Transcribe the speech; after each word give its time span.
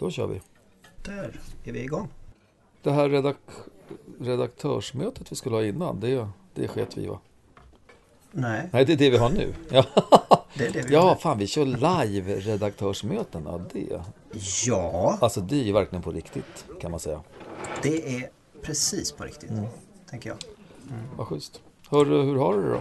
Då 0.00 0.10
kör 0.10 0.26
vi. 0.26 0.40
Där 1.04 1.40
är 1.64 1.72
vi 1.72 1.80
igång. 1.82 2.08
Det 2.82 2.90
här 2.92 3.08
redak 3.08 3.36
redaktörsmötet 4.20 5.32
vi 5.32 5.36
skulle 5.36 5.56
ha 5.56 5.64
innan, 5.64 6.00
det, 6.00 6.28
det 6.54 6.68
sket 6.68 6.96
vi 6.98 7.06
va? 7.06 7.20
Nej, 8.32 8.68
Nej, 8.72 8.84
det 8.84 8.92
är 8.92 8.96
det 8.96 9.10
vi 9.10 9.16
har 9.16 9.30
nu. 9.30 9.54
Ja, 9.70 9.86
det 10.54 10.66
är 10.66 10.72
det 10.72 10.82
vi 10.88 10.94
ja 10.94 11.08
gör. 11.08 11.14
fan 11.14 11.38
vi 11.38 11.46
kör 11.46 11.64
live 11.64 12.40
redaktörsmöten. 12.40 13.42
Ja, 13.46 13.60
det. 13.72 14.00
Ja, 14.66 15.18
Alltså 15.20 15.40
det 15.40 15.56
är 15.60 15.64
ju 15.64 15.72
verkligen 15.72 16.02
på 16.02 16.10
riktigt 16.12 16.64
kan 16.80 16.90
man 16.90 17.00
säga. 17.00 17.20
det 17.82 18.16
är 18.16 18.30
precis 18.62 19.12
på 19.12 19.24
riktigt. 19.24 19.50
Mm. 19.50 19.64
Tänker 20.10 20.30
jag. 20.30 20.38
Vad 21.16 21.26
schysst. 21.26 21.60
Hörru, 21.88 22.22
hur 22.22 22.36
har 22.36 22.54
du 22.56 22.62
det 22.62 22.68
då? 22.68 22.80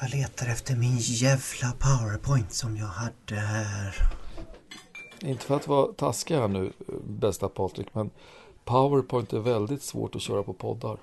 Jag 0.00 0.10
letar 0.10 0.46
efter 0.46 0.76
min 0.76 0.96
jävla 0.98 1.72
powerpoint 1.78 2.52
som 2.52 2.76
jag 2.76 2.86
hade 2.86 3.40
här. 3.40 3.94
Inte 5.24 5.44
för 5.46 5.56
att 5.56 5.68
vara 5.68 5.92
taskig 5.92 6.34
här 6.34 6.48
nu, 6.48 6.72
bästa 7.04 7.48
Patrik, 7.48 7.86
men 7.94 8.10
Powerpoint 8.64 9.32
är 9.32 9.38
väldigt 9.38 9.82
svårt 9.82 10.16
att 10.16 10.22
köra 10.22 10.42
på 10.42 10.52
poddar. 10.52 10.96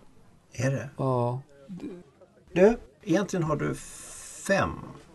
Är 0.54 0.72
det? 0.72 0.90
Ja, 0.98 1.42
Du, 2.54 2.78
egentligen 3.04 3.44
har 3.44 3.56
du 3.56 3.76
fem, 3.76 4.72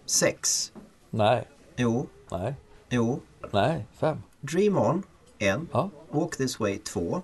sex. 0.07 0.73
nej, 1.11 1.49
Jo, 1.77 2.07
nej, 2.31 2.55
jo. 2.91 3.21
nej, 3.53 3.87
fem. 3.93 4.23
Dream 4.41 4.79
On, 4.79 5.03
en. 5.39 5.69
Ja, 5.73 5.91
Walk 6.11 6.37
This 6.37 6.61
Way, 6.61 6.79
två. 6.79 7.23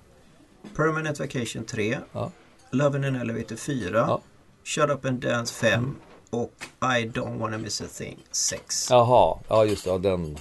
Permanent 0.77 1.21
Vacation, 1.21 1.65
tre. 1.65 1.99
ja, 2.13 2.31
Love 2.71 2.99
in 2.99 3.05
an 3.05 3.17
Elevator, 3.17 3.57
fyra. 3.57 3.99
Ja. 3.99 4.21
Shut 4.65 4.91
Up 4.91 5.05
and 5.05 5.19
Dance, 5.21 5.55
fem. 5.55 5.97
Och 6.31 6.53
I 6.83 7.07
Don't 7.09 7.39
Wanna 7.39 7.59
Miss 7.59 7.81
a 7.81 7.85
Thing, 7.99 8.19
sex. 8.31 8.91
jaha, 8.91 9.39
ja 9.49 9.65
just 9.65 9.85
det, 9.85 9.91
ja, 9.91 9.99
den, 9.99 10.37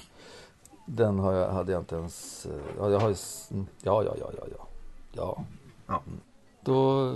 den 0.96 1.20
har 1.20 1.34
jag, 1.34 1.50
hade 1.52 1.72
jag 1.72 1.82
inte 1.82 1.96
ens, 1.96 2.46
eh, 2.46 2.52
ja, 2.80 2.90
jag 2.90 3.00
har 3.00 3.16
mm, 3.52 3.68
ja, 3.82 4.04
ja, 4.04 4.16
ja, 4.20 4.32
ja, 4.38 4.44
ja, 4.52 4.68
ja. 5.12 5.44
Ja. 5.88 6.04
Mm. 6.08 6.20
Då 6.64 7.12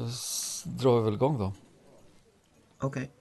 drar 0.65 0.97
vi 0.97 1.03
väl 1.03 1.13
igång 1.13 1.37
då. 1.37 1.53
Okej. 2.81 3.11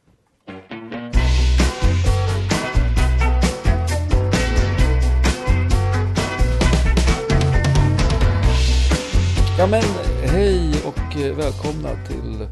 Ja 9.58 9.66
men 9.66 9.82
hej 10.24 10.82
och 10.86 11.16
eh, 11.16 11.36
välkomna 11.36 11.88
till 12.06 12.48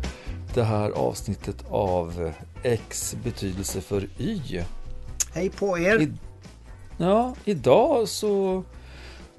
det 0.54 0.62
här 0.62 0.90
avsnittet 0.90 1.64
av 1.70 2.32
X 2.62 3.16
betydelse 3.24 3.80
för 3.80 4.08
Y. 4.18 4.62
Hej 5.34 5.50
på 5.50 5.78
er! 5.78 6.00
I, 6.00 6.12
ja, 7.00 7.34
idag 7.44 8.08
så 8.08 8.62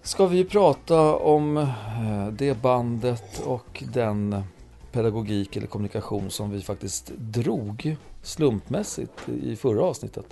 ska 0.01 0.25
vi 0.27 0.45
prata 0.45 1.15
om 1.15 1.57
eh, 1.57 2.27
det 2.31 2.61
bandet 2.61 3.41
och 3.45 3.83
den 3.93 4.43
pedagogik 4.91 5.55
eller 5.55 5.67
kommunikation 5.67 6.31
som 6.31 6.51
vi 6.51 6.61
faktiskt 6.61 7.11
drog 7.17 7.95
slumpmässigt 8.21 9.29
i 9.43 9.55
förra 9.55 9.83
avsnittet. 9.83 10.25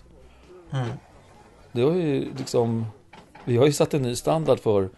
Mm. 0.71 0.88
Det 1.71 1.81
har 1.81 1.91
ju 1.91 2.27
liksom, 2.38 2.86
vi 3.45 3.58
har 3.58 3.66
ju 3.66 3.71
satt 3.73 3.93
en 3.93 4.02
ny 4.02 4.16
standard 4.16 4.59
för 4.59 4.89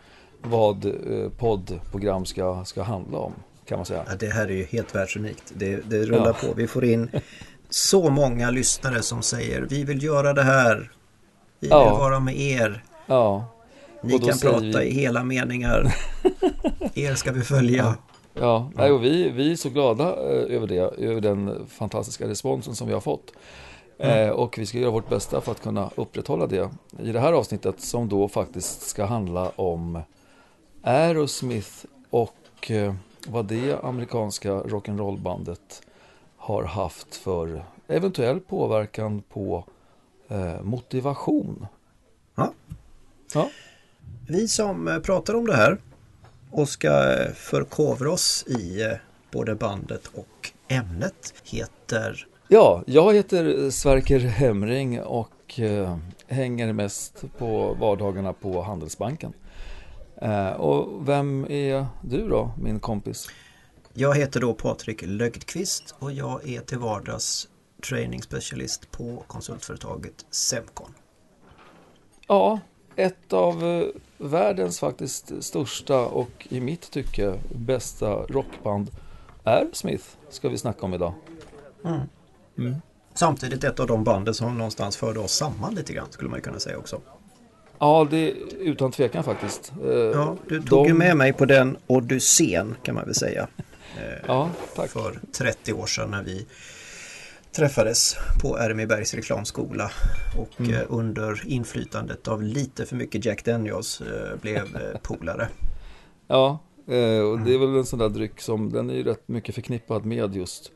vad 0.42 0.86
eh, 0.86 1.30
poddprogram 1.38 2.26
ska, 2.26 2.66
ska 2.66 2.84
handla 2.84 3.18
om, 3.18 3.34
kan 3.66 3.78
man 3.80 3.86
säga. 3.86 4.04
Ja, 4.08 4.16
det 4.16 4.28
här 4.30 4.48
är 4.48 4.56
ju 4.56 4.64
helt 4.64 4.95
världsunikt. 4.95 5.54
Det, 5.56 5.90
det 5.90 6.06
rullar 6.06 6.36
Ja. 6.42 6.48
på. 6.48 6.54
Vi 6.56 6.68
får 6.68 6.86
in 6.86 7.10
så 7.70 8.10
många 8.10 8.50
lyssnare 8.50 9.02
som 9.02 9.22
säger 9.22 9.62
vi 9.62 9.84
vill 9.84 10.04
göra 10.04 10.34
det 10.34 10.44
här. 10.44 10.92
Vi 11.62 11.67
vill 11.67 11.70
Ja. 11.78 11.98
vara 11.98 12.20
med 12.20 12.40
er. 12.40 12.84
Ja, 13.06 13.45
Ni 14.02 14.20
kan 14.20 14.38
prata 14.40 14.59
vi- 14.59 14.84
i 14.86 14.94
hela 14.94 15.23
meningar. 15.23 15.95
er 16.94 17.16
ska 17.16 17.31
vi 17.31 17.42
följa. 17.42 17.95
Ja, 18.34 18.72
nej, 18.76 18.92
och 18.92 19.04
vi, 19.04 19.30
vi 19.30 19.52
är 19.52 19.56
så 19.56 19.70
glada 19.70 20.04
eh, 20.04 20.56
över 20.56 20.67
det, 20.67 20.77
över 20.80 21.22
den 21.22 21.66
fantastiska 21.70 22.27
responsen 22.27 22.76
som 22.76 22.88
vi 22.88 22.94
har 22.94 23.02
fått. 23.02 23.32
Eh, 23.98 24.30
och 24.30 24.58
vi 24.58 24.66
ska 24.66 24.77
göra 24.77 24.92
vårt 24.92 25.10
bästa 25.10 25.42
för 25.42 25.52
att 25.52 25.61
kunna 25.61 25.89
upprätthålla 25.95 26.48
det 26.48 26.70
i 27.04 27.11
det 27.11 27.20
här 27.20 27.33
avsnittet 27.33 27.82
som 27.82 28.10
då 28.10 28.28
faktiskt 28.28 28.82
ska 28.82 29.05
handla 29.05 29.52
om 29.55 30.02
Aerosmith 30.83 31.86
och 32.10 32.72
eh, 32.72 32.93
vad 33.28 33.45
det 33.45 33.83
amerikanska 33.83 34.49
rock'n'roll-bandet 34.52 35.82
har 36.38 36.64
haft 36.64 37.16
för 37.16 37.64
eventuell 37.88 38.39
påverkan 38.39 39.22
på 39.30 39.64
motivation. 40.64 41.65
Ja. 42.36 42.53
Ja, 43.33 43.49
Vi 44.27 44.47
som 44.47 44.87
eh, 44.87 44.99
pratar 44.99 45.33
om 45.33 45.47
det 45.47 45.55
här 45.55 45.77
och 46.52 46.69
ska 46.69 47.14
eh, 47.14 47.31
förkovra 47.31 48.11
oss 48.11 48.45
i 48.47 48.81
eh, 48.81 48.92
både 49.31 49.55
bandet 49.55 50.08
och 50.14 50.52
ämnet 50.67 51.33
heter 51.43 52.27
Ja, 52.47 52.83
jag 52.86 53.14
heter 53.14 53.69
Sverker 53.69 54.19
Hemring 54.19 55.02
och 55.02 55.59
eh, 55.59 55.97
hänger 56.27 56.73
mest 56.73 57.23
på 57.37 57.73
vardagarna 57.73 58.33
på 58.33 58.61
Handelsbanken. 58.61 59.33
Eh, 60.21 60.49
och 60.52 61.08
vem 61.08 61.45
är 61.49 61.86
du 62.02 62.30
då, 62.30 62.52
min 62.61 62.80
kompis? 62.80 63.27
Jag 63.93 64.15
heter 64.17 64.39
då 64.39 64.53
Patrik 64.53 65.02
Lögdqvist 65.05 65.95
och 65.99 66.11
jag 66.11 66.49
är 66.49 66.59
till 66.61 66.77
vardags 66.77 67.48
training 67.81 68.21
specialist 68.21 68.92
på 68.92 69.23
konsultföretaget 69.27 70.25
Semcon. 70.30 70.93
Ja, 72.27 72.59
ett 72.95 73.33
av 73.33 73.64
eh, 73.64 73.83
världens 74.17 74.80
faktiskt 74.80 75.31
största 75.39 75.99
och 75.99 76.47
i 76.49 76.59
mitt 76.61 76.92
tycke 76.92 77.33
bästa 77.55 78.08
rockband 78.14 78.92
Aerosmith 79.43 80.03
ska 80.30 80.49
vi 80.49 80.58
snacka 80.58 80.86
om 80.86 80.93
idag. 80.93 81.14
Mm. 82.58 82.75
Samtidigt 83.14 83.64
ett 83.64 83.80
av 83.80 83.87
de 83.87 84.03
banden 84.03 84.33
som 84.33 84.58
någonstans 84.58 84.98
förde 84.98 85.19
oss 85.19 85.33
samman 85.33 85.75
lite 85.75 85.93
grann 85.93 86.08
skulle 86.11 86.30
man 86.30 86.37
ju 86.39 86.43
kunna 86.43 86.59
säga 86.59 86.77
också. 86.77 87.02
Ja, 87.80 88.08
det 88.11 88.17
är 88.17 88.36
utan 88.59 88.92
tvekan 88.92 89.23
faktiskt. 89.23 89.71
Eh, 89.83 89.89
Ja, 89.92 90.36
du 90.48 90.59
tog 90.61 90.69
de- 90.83 90.87
ju 90.87 90.93
med 90.93 91.17
mig 91.17 91.33
på 91.33 91.45
den 91.45 91.77
odyssén 91.87 92.75
kan 92.83 92.95
man 92.95 93.05
väl 93.05 93.15
säga. 93.15 93.48
Eh, 93.98 94.19
Ja, 94.27 94.49
tack. 94.75 94.89
För 94.89 95.19
30 95.31 95.73
år 95.73 95.86
sedan 95.86 96.11
när 96.11 96.23
vi 96.23 96.45
träffades 97.52 98.16
på 98.42 98.58
Ermibergs 98.58 99.14
reklamskola 99.14 99.92
och 100.38 100.60
Mm. 100.60 100.73
eh, 100.73 100.82
under 100.89 101.44
inflytandet 101.48 102.28
av 102.28 102.44
lite 102.44 102.86
för 102.86 102.95
mycket 102.95 103.26
Jack 103.26 103.45
Daniels 103.45 104.02
eh, 104.02 104.38
blev 104.42 104.76
eh, 104.76 104.98
polare. 105.04 105.48
Ja, 106.28 106.60
och 107.32 107.40
det 107.40 107.54
är 107.54 107.58
väl 107.60 107.76
en 107.76 107.86
sån 107.86 108.00
där 108.00 108.10
dryck 108.10 108.42
som 108.42 108.72
den 108.72 108.90
är 108.90 108.94
ju 108.94 109.04
rätt 109.04 109.28
mycket 109.28 109.56
förknippad 109.56 110.06
med 110.06 110.36
just 110.36 110.72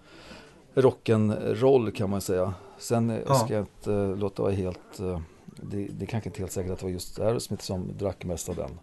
rock'n'roll 0.75 1.91
kan 1.91 2.09
man 2.09 2.22
säga. 2.22 2.53
Sen 2.78 3.22
Ja. 3.28 3.35
ska 3.35 3.53
jag 3.53 3.62
inte 3.62 4.19
låta 4.19 4.41
vara 4.44 4.53
helt, 4.53 4.97
det, 5.62 5.88
det 5.91 6.06
är 6.06 6.08
kanske 6.08 6.30
inte 6.30 6.40
helt 6.40 6.52
säkert 6.52 6.72
att 6.72 6.80
det 6.80 6.85
var 6.85 6.91
just 6.91 7.19
Aerosmith 7.19 7.64
som 7.64 7.97
drack 7.97 8.25
mest 8.25 8.50
av 8.50 8.56
den. 8.56 8.80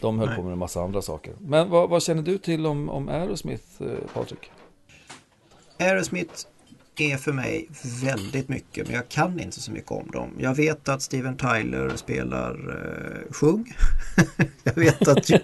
De 0.00 0.18
höll 0.18 0.28
Nej. 0.28 0.36
på 0.36 0.42
med 0.42 0.52
en 0.52 0.58
massa 0.58 0.82
andra 0.82 1.02
saker. 1.02 1.34
Men 1.40 1.70
vad, 1.70 1.90
vad 1.90 2.02
känner 2.02 2.22
du 2.22 2.38
till 2.38 2.66
om, 2.66 2.88
om 2.90 3.08
Aerosmith, 3.08 3.64
Patrik? 4.14 4.50
Aerosmith 5.78 6.34
är 7.00 7.16
för 7.16 7.32
mig 7.32 7.68
väldigt 8.02 8.48
mycket 8.48 8.86
men 8.86 8.96
jag 8.96 9.08
kan 9.08 9.40
inte 9.40 9.60
så 9.60 9.70
mycket 9.72 9.90
om 9.90 10.10
dem. 10.10 10.30
Jag 10.38 10.54
vet 10.54 10.88
att 10.88 11.02
Steven 11.02 11.36
Tyler 11.36 11.92
spelar 11.96 12.50
eh, 12.50 13.32
sjung. 13.32 13.76
jag 14.64 14.74
vet 14.74 15.08
att, 15.08 15.30
Joe, 15.30 15.38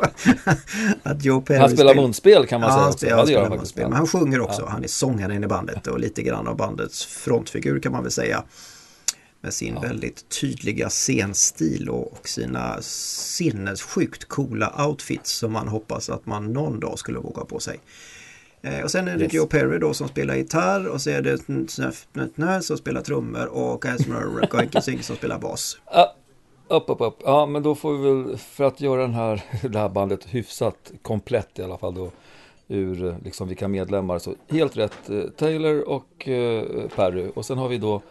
att 1.02 1.24
Joe 1.24 1.40
Perry 1.40 1.58
Han 1.58 1.70
spelar 1.70 1.94
munspel 1.94 2.46
kan 2.46 2.60
man 2.60 2.70
Ja, 2.70 2.76
säga 2.76 2.92
också. 2.92 3.06
Ja, 3.06 3.16
han 3.16 3.26
spelar 3.26 3.50
munspel. 3.56 3.84
Men 3.88 3.92
han 3.96 4.06
sjunger 4.06 4.40
också. 4.40 4.62
Ja. 4.62 4.68
Han 4.68 4.84
är 4.84 4.88
sångaren 4.88 5.44
i 5.44 5.46
bandet 5.46 5.86
och 5.86 6.00
lite 6.00 6.22
grann 6.22 6.48
av 6.48 6.56
bandets 6.56 7.04
frontfigur 7.06 7.80
kan 7.80 7.92
man 7.92 8.02
väl 8.02 8.12
säga. 8.12 8.44
Med 9.40 9.54
sin 9.54 9.74
Ja. 9.74 9.80
väldigt 9.80 10.28
tydliga 10.40 10.88
scenstil 10.90 11.88
och, 11.88 12.12
och 12.12 12.28
sina 12.28 12.78
sinnessjukt 12.82 14.24
coola 14.28 14.86
outfits 14.86 15.30
som 15.30 15.52
man 15.52 15.68
hoppas 15.68 16.10
att 16.10 16.26
man 16.26 16.52
någon 16.52 16.80
dag 16.80 16.98
skulle 16.98 17.18
våga 17.18 17.44
på 17.44 17.60
sig. 17.60 17.80
Eh, 18.64 18.84
och 18.84 18.90
sen 18.90 19.08
är 19.08 19.16
det 19.16 19.24
Yes. 19.24 19.34
Joe 19.34 19.46
Perry 19.46 19.78
då 19.78 19.94
som 19.94 20.08
spelar 20.08 20.34
gitarr 20.34 20.86
och 20.86 21.00
så 21.00 21.10
är 21.10 21.22
det 21.22 21.38
Snöff 21.70 22.06
Nötnö 22.12 22.60
som 22.60 22.76
spelar 22.76 23.00
trummor 23.00 23.46
och 23.46 23.86
Asmer 23.86 24.46
Goinkensing 24.50 25.02
som 25.02 25.16
spelar 25.16 25.38
bas. 25.38 25.78
Ja, 25.92 26.14
upp, 26.68 26.84
upp, 26.90 27.00
upp. 27.00 27.18
Ja, 27.24 27.46
men 27.46 27.62
då 27.62 27.74
får 27.74 27.92
vi 27.92 28.10
väl, 28.10 28.38
för 28.38 28.64
att 28.64 28.80
göra 28.80 29.00
den 29.00 29.14
här, 29.14 29.42
det 29.68 29.78
här 29.78 29.88
bandet 29.88 30.26
hyfsat 30.26 30.92
komplett 31.02 31.58
i 31.58 31.62
alla 31.62 31.78
fall 31.78 31.94
då, 31.94 32.10
ur 32.68 33.16
liksom 33.24 33.48
vilka 33.48 33.68
medlemmar, 33.68 34.18
så 34.18 34.34
helt 34.48 34.76
rätt 34.76 35.10
eh, 35.10 35.22
Taylor 35.22 35.88
och 35.88 36.28
eh, 36.28 36.88
Perry. 36.96 37.30
Och 37.34 37.44
sen 37.46 37.58
har 37.58 37.68
vi 37.68 37.78
då 37.78 38.02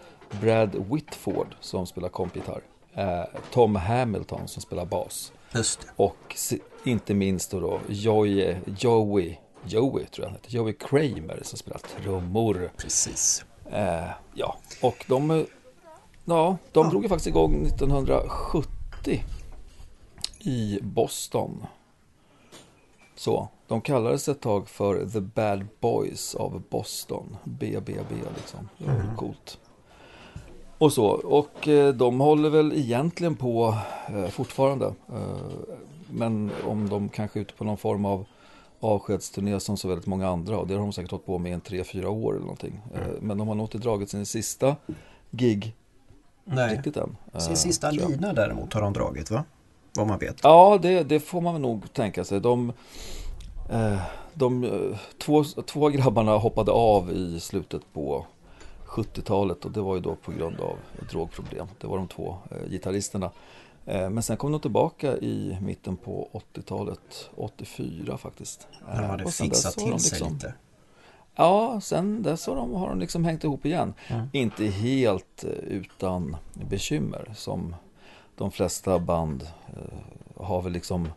Brad 0.41 0.75
Whitford 0.91 1.47
som 1.59 1.85
spelar 1.85 2.09
kompgitarr. 2.09 2.61
Eh, 2.93 3.23
Tom 3.51 3.75
Hamilton 3.75 4.47
som 4.47 4.61
spelar 4.61 4.85
bas. 4.85 5.33
Just 5.55 5.81
det. 5.81 5.87
Och 5.95 6.35
inte 6.83 7.13
minst 7.13 7.51
då, 7.51 7.59
då 7.59 7.79
Joey, 7.87 8.55
Joey, 8.79 9.37
Joey 9.67 10.05
tror 10.05 10.25
jag 10.25 10.29
han 10.29 10.33
heter, 10.33 10.51
Joey 10.51 10.73
Kramer 10.73 11.39
som 11.43 11.57
spelar 11.57 11.77
trummor. 11.79 12.71
Precis. 12.77 13.45
Eh, 13.71 14.09
ja, 14.33 14.57
och 14.81 15.05
de, 15.07 15.29
ja, 16.25 16.57
de 16.71 16.83
Ja. 16.85 16.89
drog 16.89 17.03
ju 17.03 17.09
faktiskt 17.09 17.27
igång 17.27 17.65
1970 17.65 19.23
i 20.39 20.79
Boston. 20.81 21.65
Så, 23.15 23.47
de 23.67 23.81
kallades 23.81 24.27
ett 24.27 24.41
tag 24.41 24.69
för 24.69 25.09
The 25.09 25.19
Bad 25.19 25.67
Boys 25.79 26.35
of 26.35 26.53
Boston. 26.69 27.37
BBB 27.43 28.15
liksom. 28.35 28.69
Det 28.77 28.85
var 28.85 28.93
mm. 28.93 29.15
coolt. 29.15 29.57
Och 30.77 30.93
så, 30.93 31.05
och 31.07 31.67
eh, 31.67 31.93
de 31.93 32.19
håller 32.19 32.49
väl 32.49 32.73
egentligen 32.73 33.35
på 33.35 33.77
eh, 34.07 34.27
fortfarande. 34.27 34.85
Eh, 34.85 35.77
men 36.09 36.51
om 36.67 36.89
de 36.89 37.09
kanske 37.09 37.39
är 37.39 37.41
ute 37.41 37.53
på 37.53 37.63
någon 37.63 37.77
form 37.77 38.05
av 38.05 38.25
avskedsturné 38.83 39.59
som 39.59 39.77
så 39.77 39.87
väldigt 39.87 40.07
många 40.07 40.27
andra. 40.27 40.57
Och 40.57 40.67
det 40.67 40.73
har 40.73 40.81
de 40.81 40.93
säkert 40.93 41.11
hållit 41.11 41.25
på 41.25 41.37
med 41.37 41.49
i 41.49 41.53
en 41.53 41.61
tre, 41.61 41.83
fyra 41.83 42.09
år 42.09 42.31
eller 42.31 42.41
någonting. 42.41 42.81
Mm. 42.95 43.17
Men 43.21 43.37
de 43.37 43.47
har 43.47 43.55
nog 43.55 43.65
inte 43.65 43.77
dragit 43.77 44.09
sin 44.09 44.25
sista 44.25 44.75
gig 45.31 45.75
Nej. 46.43 46.75
riktigt 46.75 46.97
än. 46.97 47.17
Sin 47.37 47.57
sista 47.57 47.91
lina 47.91 48.33
däremot 48.33 48.73
har 48.73 48.81
de 48.81 48.93
dragit 48.93 49.31
va? 49.31 49.43
Vad 49.95 50.07
man 50.07 50.19
vet. 50.19 50.35
Ja, 50.43 50.79
det, 50.81 51.03
det 51.03 51.19
får 51.19 51.41
man 51.41 51.61
nog 51.61 51.93
tänka 51.93 52.23
sig. 52.23 52.41
De, 52.41 52.73
de, 54.33 54.69
två, 55.17 55.43
två 55.43 55.89
grabbarna 55.89 56.37
hoppade 56.37 56.71
av 56.71 57.11
i 57.11 57.39
slutet 57.39 57.81
på 57.93 58.25
70-talet 58.93 59.65
och 59.65 59.71
det 59.71 59.81
var 59.81 59.95
ju 59.95 60.01
då 60.01 60.15
på 60.15 60.31
grund 60.31 60.59
av 60.59 60.77
drogproblem. 61.09 61.67
Det 61.81 61.87
var 61.87 61.97
de 61.97 62.07
två 62.07 62.37
eh, 62.51 62.69
gitarristerna. 62.69 63.31
Eh, 63.85 64.09
men 64.09 64.23
sen 64.23 64.37
kom 64.37 64.51
de 64.51 64.61
tillbaka 64.61 65.17
i 65.17 65.57
mitten 65.61 65.97
på 65.97 66.29
80-talet, 66.53 67.29
84 67.35 68.17
faktiskt. 68.17 68.67
De 68.95 69.03
hade 69.03 69.31
fixat 69.31 69.73
till 69.73 69.99
sig 69.99 70.11
liksom, 70.11 70.33
lite? 70.33 70.53
Ja, 71.35 71.81
sen 71.81 72.23
dess 72.23 72.47
har 72.47 72.55
de, 72.55 72.73
har 72.73 72.89
de 72.89 72.99
liksom 72.99 73.25
hängt 73.25 73.43
ihop 73.43 73.65
igen. 73.65 73.93
Mm. 74.07 74.27
Inte 74.31 74.65
helt 74.65 75.43
eh, 75.43 75.49
utan 75.49 76.37
bekymmer 76.53 77.31
som 77.35 77.75
de 78.37 78.51
flesta 78.51 78.99
band 78.99 79.43
eh, 79.67 80.43
har 80.45 80.61
väl 80.61 80.73
liksom 80.73 81.09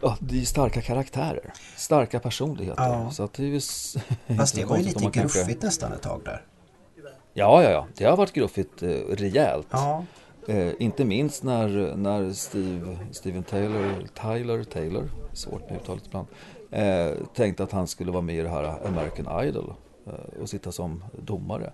Ja, 0.00 0.16
det 0.20 0.40
är 0.40 0.44
starka 0.44 0.82
karaktärer, 0.82 1.52
starka 1.76 2.20
personligheter. 2.20 2.82
Ja. 2.82 3.10
Så 3.10 3.22
att 3.22 3.32
det 3.32 3.44
är 3.44 3.60
Fast 4.36 4.54
det 4.54 4.64
var 4.64 4.76
ju 4.76 4.82
lite 4.82 5.04
gruffigt 5.04 5.14
kanske... 5.14 5.66
nästan 5.66 5.92
ett 5.92 6.02
tag 6.02 6.20
där. 6.24 6.42
Ja, 7.36 7.62
ja, 7.62 7.70
ja. 7.70 7.86
Det 7.96 8.04
har 8.04 8.16
varit 8.16 8.32
gruffigt 8.32 8.82
eh, 8.82 8.88
rejält. 9.08 9.66
Ja. 9.70 10.04
Eh, 10.48 10.72
inte 10.78 11.04
minst 11.04 11.42
när, 11.42 11.96
när 11.96 12.32
Steve, 12.32 12.98
Steven 13.12 13.42
Taylor, 13.42 14.06
Tyler 14.14 14.64
Taylor, 14.64 15.10
svårt 15.32 15.70
med 15.70 15.80
uttalet 15.80 16.06
ibland, 16.06 16.26
eh, 16.70 17.26
tänkte 17.34 17.64
att 17.64 17.72
han 17.72 17.86
skulle 17.86 18.12
vara 18.12 18.22
med 18.22 18.36
i 18.36 18.42
det 18.42 18.48
här 18.48 18.86
American 18.86 19.44
Idol 19.44 19.74
eh, 20.06 20.42
och 20.42 20.48
sitta 20.48 20.72
som 20.72 21.04
domare. 21.12 21.72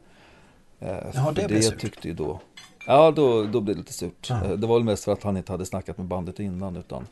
Eh, 0.81 0.99
Jaha, 1.14 1.32
det, 1.32 1.46
det 1.46 1.62
tyckte 1.62 2.08
ju 2.08 2.14
då, 2.14 2.40
ja 2.87 3.11
då, 3.11 3.44
då 3.44 3.61
blev 3.61 3.76
det 3.76 3.81
lite 3.81 3.93
surt. 3.93 4.26
Ja. 4.31 4.44
Eh, 4.44 4.50
det 4.50 4.67
var 4.67 4.75
väl 4.75 4.84
mest 4.84 5.05
för 5.05 5.12
att 5.12 5.22
han 5.22 5.37
inte 5.37 5.52
hade 5.52 5.67
snackat 5.67 5.99
med 5.99 6.06
bandet 6.06 6.40
innan 6.40 6.76
utan 6.76 7.06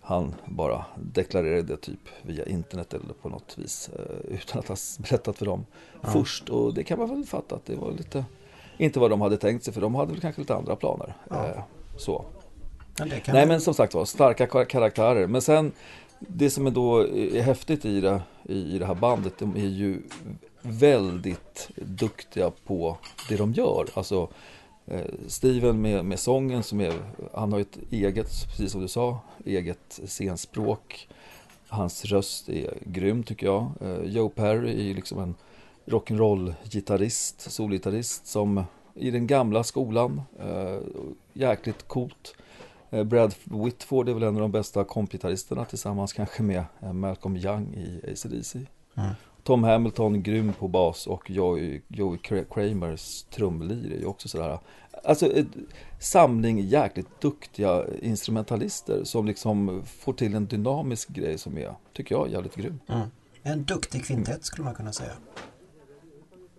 han 0.00 0.34
bara 0.46 0.84
deklarerade 0.96 1.62
det 1.62 1.76
typ 1.76 2.08
via 2.22 2.46
internet 2.46 2.94
eller 2.94 3.14
på 3.22 3.28
något 3.28 3.58
vis 3.58 3.90
eh, 3.98 4.34
utan 4.34 4.58
att 4.58 4.68
ha 4.68 4.76
berättat 4.98 5.38
för 5.38 5.46
dem 5.46 5.66
ja. 6.00 6.08
först. 6.10 6.48
Och 6.48 6.74
det 6.74 6.84
kan 6.84 6.98
man 6.98 7.08
väl 7.08 7.24
fatta 7.24 7.54
att 7.54 7.66
det 7.66 7.76
var 7.76 7.92
lite 7.92 8.24
inte 8.76 9.00
vad 9.00 9.10
de 9.10 9.20
hade 9.20 9.36
tänkt 9.36 9.64
sig 9.64 9.74
för 9.74 9.80
de 9.80 9.94
hade 9.94 10.12
väl 10.12 10.20
kanske 10.20 10.40
lite 10.40 10.54
andra 10.54 10.76
planer. 10.76 11.14
Ja. 11.30 11.46
Eh, 11.46 11.62
så. 11.96 12.24
Men 12.98 13.08
Nej 13.08 13.22
man... 13.26 13.48
men 13.48 13.60
som 13.60 13.74
sagt 13.74 13.94
var, 13.94 14.04
starka 14.04 14.64
karaktärer. 14.64 15.26
Men 15.26 15.42
sen 15.42 15.72
det 16.18 16.50
som 16.50 16.66
är 16.66 16.70
då 16.70 17.00
är 17.00 17.42
häftigt 17.42 17.84
i 17.84 18.00
det, 18.00 18.22
i 18.42 18.78
det 18.78 18.86
här 18.86 18.94
bandet, 18.94 19.38
de 19.38 19.56
är 19.56 19.68
ju 19.68 20.02
väldigt 20.62 21.70
duktiga 21.76 22.50
på 22.66 22.96
det 23.28 23.36
de 23.36 23.52
gör. 23.52 23.86
Alltså 23.94 24.28
Eh, 24.86 25.10
Steven 25.26 25.80
med, 25.80 26.04
med 26.04 26.18
sången 26.18 26.62
som 26.62 26.80
är, 26.80 26.94
han 27.34 27.52
har 27.52 27.60
ett 27.60 27.78
eget, 27.90 28.28
precis 28.48 28.72
som 28.72 28.80
du 28.80 28.88
sa, 28.88 29.18
eget 29.44 30.00
scenspråk. 30.06 31.08
Hans 31.68 32.04
röst 32.04 32.48
är 32.48 32.74
grym 32.84 33.22
tycker 33.22 33.46
jag. 33.46 33.72
Eh, 33.80 34.02
Joe 34.04 34.28
Perry 34.28 34.90
är 34.90 34.94
liksom 34.94 35.18
en 35.18 35.34
rock'n'roll-gitarrist, 35.84 37.50
solgitarrist 37.50 38.26
som 38.26 38.64
i 38.94 39.10
den 39.10 39.26
gamla 39.26 39.64
skolan, 39.64 40.22
eh, 40.40 40.78
jäkligt 41.32 41.88
coolt. 41.88 42.34
Brad 43.04 43.34
Whitford 43.44 44.08
är 44.08 44.14
väl 44.14 44.22
en 44.22 44.34
av 44.34 44.40
de 44.40 44.52
bästa 44.52 44.84
kompgitarristerna 44.84 45.64
tillsammans 45.64 46.12
kanske 46.12 46.42
med 46.42 46.64
Malcolm 46.94 47.36
Young 47.36 47.74
i 47.74 48.00
ACDC. 48.12 48.58
Mm. 48.94 49.10
Tom 49.42 49.64
Hamilton 49.64 50.22
grym 50.22 50.52
på 50.52 50.68
bas 50.68 51.06
och 51.06 51.30
Joey, 51.30 51.80
Joey 51.88 52.18
Kramers 52.50 53.22
trumlir 53.22 53.92
är 53.92 53.98
ju 53.98 54.06
också 54.06 54.28
sådär 54.28 54.58
Alltså 55.04 55.26
ett 55.26 55.46
samling 56.00 56.60
jäkligt 56.60 57.20
duktiga 57.20 57.84
instrumentalister 58.02 59.04
som 59.04 59.26
liksom 59.26 59.82
får 59.86 60.12
till 60.12 60.34
en 60.34 60.46
dynamisk 60.46 61.08
grej 61.08 61.38
som 61.38 61.58
är, 61.58 61.74
tycker 61.92 62.14
jag, 62.14 62.30
jävligt 62.30 62.56
grym. 62.56 62.80
Mm. 62.88 63.08
En 63.42 63.64
duktig 63.64 64.04
kvintett 64.04 64.44
skulle 64.44 64.64
man 64.64 64.74
kunna 64.74 64.92
säga. 64.92 65.12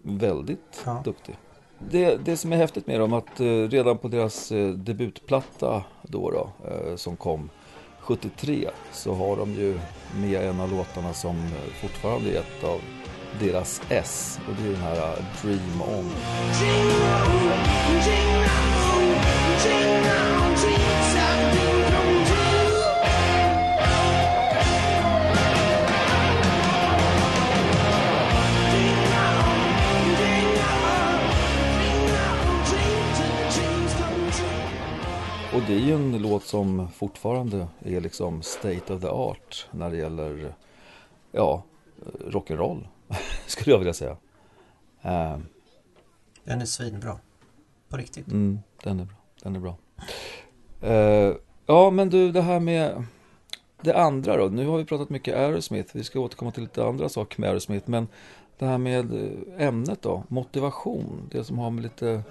Väldigt 0.04 0.84
ja. 0.86 1.02
duktig. 1.06 1.36
Det, 1.80 2.26
det 2.26 2.38
som 2.38 2.54
är 2.54 2.58
häftigt 2.58 2.88
med 2.88 3.00
dem 3.00 3.14
att 3.14 3.40
eh, 3.40 3.46
redan 3.46 3.98
på 3.98 4.08
deras 4.08 4.52
eh, 4.52 4.70
debutplatta 4.70 5.84
då, 6.02 6.32
då 6.32 6.50
eh, 6.68 6.96
som 6.96 7.16
kom 7.16 7.50
73 8.00 8.70
så 8.92 9.14
har 9.14 9.38
de 9.38 9.54
ju 9.54 9.80
med 10.16 10.50
en 10.50 10.60
av 10.60 10.72
låtarna 10.72 11.14
som 11.14 11.36
fortfarande 11.82 12.30
är 12.30 12.40
ett 12.40 12.64
av 12.64 12.80
deras 13.40 13.82
S 13.90 14.40
och 14.48 14.56
det 14.62 14.68
är 14.68 14.72
den 14.72 14.82
här 14.82 15.16
Dream 15.42 15.82
On. 15.82 16.12
Och 35.56 35.62
det 35.68 35.74
är 35.74 35.80
ju 35.80 35.94
en 35.94 36.18
låt 36.18 36.44
som 36.44 36.90
fortfarande 36.90 37.68
är 37.80 38.02
liksom 38.02 38.42
state 38.42 38.94
of 38.94 39.02
the 39.02 39.08
art 39.08 39.68
när 39.72 39.90
det 39.90 39.98
gäller 39.98 40.56
ja, 41.32 41.64
rock'n'roll 42.20 42.88
skulle 43.48 43.74
jag 43.74 43.78
vilja 43.78 43.94
säga. 43.94 44.12
Uh, 45.06 45.38
den 46.44 46.62
är 46.62 46.66
svinbra. 46.66 47.18
På 47.90 47.98
riktigt. 47.98 48.28
Mm, 48.28 48.60
den 48.84 49.00
är 49.00 49.06
bra. 49.06 49.16
Den 49.44 49.56
är 49.56 49.60
bra. 49.60 49.78
Uh, 50.84 51.36
ja, 51.66 51.90
men 51.90 52.10
du, 52.10 52.32
det 52.32 52.42
här 52.42 52.60
med 52.60 53.06
det 53.82 53.94
andra 53.94 54.38
då. 54.38 54.46
Nu 54.46 54.68
har 54.68 54.78
vi 54.78 54.86
pratat 54.86 55.10
mycket 55.10 55.36
Aerosmith. 55.36 55.98
Vi 55.98 56.04
ska 56.04 56.20
återkomma 56.20 56.52
till 56.52 56.64
lite 56.64 56.86
andra 56.86 57.10
saker 57.10 57.42
med 57.42 57.50
Aerosmith. 57.50 57.90
Men 57.90 58.08
det 58.58 58.66
här 58.66 58.78
med 58.78 59.34
ämnet 59.58 60.02
då, 60.02 60.24
motivation. 60.28 61.30
Det 61.32 61.44
som 61.44 61.60
har 61.60 61.70
med 61.70 61.84
lite 61.84 62.24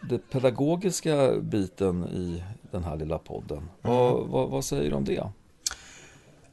den 0.00 0.20
pedagogiska 0.30 1.32
biten 1.40 2.04
i 2.04 2.44
den 2.70 2.84
här 2.84 2.96
lilla 2.96 3.18
podden. 3.18 3.58
Mm. 3.58 3.70
Vad, 3.82 4.28
vad, 4.28 4.50
vad, 4.50 4.64
säger 4.64 4.90
du 4.90 4.96
om 4.96 5.04
det? 5.04 5.28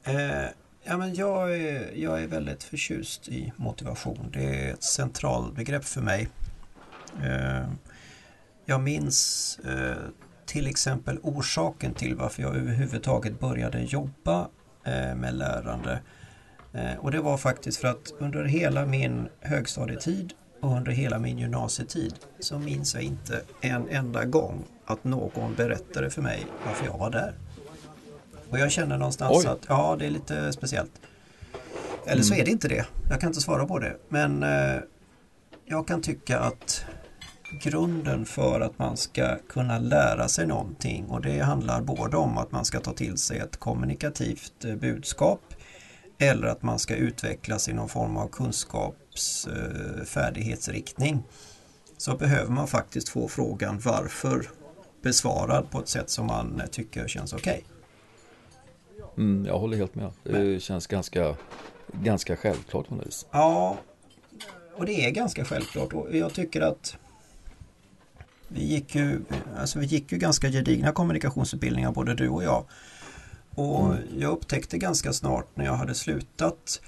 Eh, 0.04 0.50
ja, 0.84 0.98
men 0.98 1.16
jag, 1.16 1.56
är, 1.56 1.92
jag 1.96 2.24
är 2.24 2.28
väldigt 2.28 2.64
förtjust 2.64 3.28
i 3.28 3.54
motivation. 3.56 4.30
Det 4.34 4.44
är 4.44 4.74
ett 4.74 4.84
centralbegrepp 4.84 5.86
för 5.86 6.02
mig. 6.02 6.28
Eh, 7.24 7.70
jag 8.66 8.82
minns 8.82 9.60
eh, 9.66 9.98
till 10.46 10.68
exempel 10.68 11.20
orsaken 11.24 11.94
till 11.94 12.16
varför 12.16 12.42
jag 12.42 12.56
överhuvudtaget 12.56 13.40
började 13.40 13.82
jobba 13.82 14.48
eh, 14.84 15.16
med 15.16 15.34
lärande. 15.34 16.00
Eh, 16.74 16.96
och 17.00 17.12
det 17.12 17.20
var 17.20 17.38
faktiskt 17.38 17.78
för 17.78 17.88
att 17.88 18.14
under 18.20 18.44
hela 18.44 18.86
min 18.86 19.28
högstadietid 19.40 20.34
och 20.62 20.72
under 20.72 20.92
hela 20.92 21.20
min 21.20 21.38
gymnasietid 21.38 22.14
så 22.40 22.60
minns 22.60 22.94
jag 22.94 23.04
inte 23.04 23.42
en 23.62 23.90
enda 23.90 24.26
gång 24.26 24.64
att 24.86 25.04
någon 25.04 25.56
berättade 25.56 26.10
för 26.10 26.22
mig 26.22 26.46
varför 26.66 26.86
jag 26.86 26.98
var 26.98 27.10
där. 27.10 27.34
Och 28.50 28.60
jag 28.60 28.72
känner 28.72 28.98
någonstans 28.98 29.38
Oj. 29.38 29.48
att 29.48 29.66
ja, 29.68 29.96
det 30.00 30.06
är 30.06 30.10
lite 30.10 30.54
speciellt. 30.54 30.92
Eller 32.04 32.14
mm. 32.14 32.24
så 32.24 32.34
är 32.34 32.46
det 32.46 32.52
inte 32.52 32.68
det. 32.68 32.86
Jag 33.10 33.22
kan 33.22 33.30
inte 33.30 33.42
svara 33.42 33.66
på 33.66 33.80
det. 33.80 33.98
Men 34.10 34.44
eh, 34.44 34.80
jag 35.66 35.88
kan 35.88 36.02
tycka 36.02 36.40
att 36.40 36.86
grunden 37.52 38.26
för 38.26 38.62
att 38.62 38.80
man 38.80 38.98
ska 38.98 39.38
kunna 39.50 39.80
lära 39.80 40.28
sig 40.28 40.48
någonting 40.48 41.06
och 41.06 41.22
det 41.22 41.40
handlar 41.40 41.82
både 41.82 42.18
om 42.18 42.38
att 42.38 42.52
man 42.52 42.66
ska 42.66 42.80
ta 42.80 42.94
till 42.94 43.18
sig 43.18 43.40
ett 43.40 43.58
kommunikativt 43.58 44.66
eh, 44.66 44.76
budskap 44.76 45.42
eller 46.18 46.48
att 46.48 46.64
man 46.64 46.80
ska 46.80 46.96
utvecklas 46.96 47.70
i 47.70 47.74
någon 47.74 47.90
form 47.90 48.18
av 48.18 48.28
kunskapsfärdighetsriktning 48.28 51.24
så 51.98 52.18
behöver 52.18 52.52
man 52.52 52.68
faktiskt 52.68 53.10
få 53.10 53.28
frågan 53.28 53.80
varför 53.80 54.50
besvarad 55.02 55.72
på 55.72 55.80
ett 55.80 55.88
sätt 55.88 56.10
som 56.10 56.26
man 56.26 56.62
tycker 56.72 57.08
känns 57.08 57.34
okej. 57.34 57.64
Okay. 57.64 57.78
Mm, 59.18 59.46
jag 59.46 59.60
håller 59.60 59.78
helt 59.78 59.96
med. 59.96 60.12
Det 60.24 60.64
känns 60.64 60.88
ganska, 60.88 61.36
ganska 61.92 62.36
självklart 62.36 62.88
på 62.88 62.96
något 62.96 63.08
vis. 63.08 63.26
Ja, 63.32 63.78
och 64.76 64.86
det 64.86 65.06
är 65.06 65.12
ganska 65.12 65.46
självklart 65.46 65.94
och 65.94 66.16
jag 66.16 66.34
tycker 66.34 66.62
att 66.62 66.98
vi 68.48 68.66
gick 68.66 68.96
ju, 68.96 69.20
alltså 69.58 69.80
vi 69.80 69.86
gick 69.86 70.12
ju 70.12 70.18
ganska 70.18 70.50
gedigna 70.50 70.92
kommunikationsutbildningar 70.92 71.92
både 71.92 72.14
du 72.14 72.30
och 72.30 72.44
jag. 72.44 72.66
Och 73.58 73.86
mm. 73.86 74.20
jag 74.20 74.32
upptäckte 74.32 74.78
ganska 74.78 75.14
snart 75.14 75.48
när 75.56 75.66
jag 75.66 75.74
hade 75.74 75.96
slutat 75.96 76.82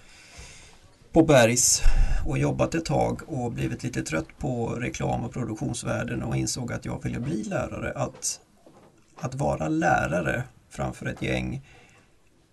på 1.11 1.23
Bergs 1.23 1.81
och 2.25 2.38
jobbat 2.38 2.75
ett 2.75 2.85
tag 2.85 3.21
och 3.27 3.51
blivit 3.51 3.83
lite 3.83 4.01
trött 4.01 4.38
på 4.38 4.67
reklam 4.67 5.23
och 5.23 5.33
produktionsvärlden 5.33 6.23
och 6.23 6.35
insåg 6.35 6.73
att 6.73 6.85
jag 6.85 7.03
ville 7.03 7.19
bli 7.19 7.43
lärare. 7.43 7.91
Att, 7.95 8.39
att 9.19 9.35
vara 9.35 9.67
lärare 9.67 10.43
framför 10.69 11.05
ett 11.05 11.21
gäng 11.21 11.65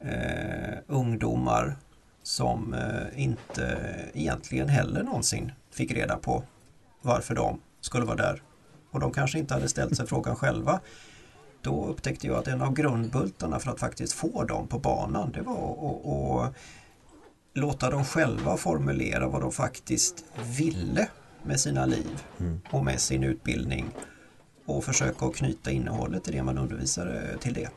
eh, 0.01 0.79
ungdomar 0.87 1.77
som 2.23 2.75
eh, 2.75 3.23
inte 3.23 3.79
egentligen 4.15 4.69
heller 4.69 5.03
någonsin 5.03 5.53
fick 5.71 5.93
reda 5.93 6.17
på 6.17 6.43
varför 7.03 7.35
de 7.35 7.61
skulle 7.81 8.05
vara 8.05 8.17
där. 8.17 8.43
Och 8.91 9.01
de 9.01 9.13
kanske 9.13 9.39
inte 9.39 9.55
hade 9.55 9.69
ställt 9.69 9.97
sig 9.97 10.07
frågan 10.07 10.37
själva. 10.37 10.81
Då 11.67 11.87
upptäckte 11.87 12.27
jag 12.27 12.37
att 12.37 12.49
en 12.49 12.63
av 12.63 12.73
grundbultarna 12.73 13.59
för 13.59 13.71
att 13.71 13.81
faktiskt 13.81 14.13
få 14.13 14.45
dem 14.45 14.67
på 14.67 14.79
banan 14.79 15.33
det 15.33 15.43
var 15.43 16.45
att 16.45 16.55
låta 17.55 17.91
dem 17.91 18.05
själva 18.05 18.57
formulera 18.57 19.29
vad 19.29 19.41
de 19.41 19.53
faktiskt 19.53 20.25
ville 20.59 21.09
med 21.43 21.61
sina 21.61 21.87
liv 21.87 22.25
mm. 22.41 22.61
och 22.71 22.85
med 22.85 23.01
sin 23.01 23.25
utbildning 23.25 23.87
och 24.67 24.85
försöka 24.85 25.27
att 25.27 25.37
knyta 25.37 25.71
innehållet 25.71 26.29
i 26.29 26.33
det 26.33 26.43
man 26.43 26.59
undervisar 26.59 27.37
till 27.41 27.55
det. 27.55 27.69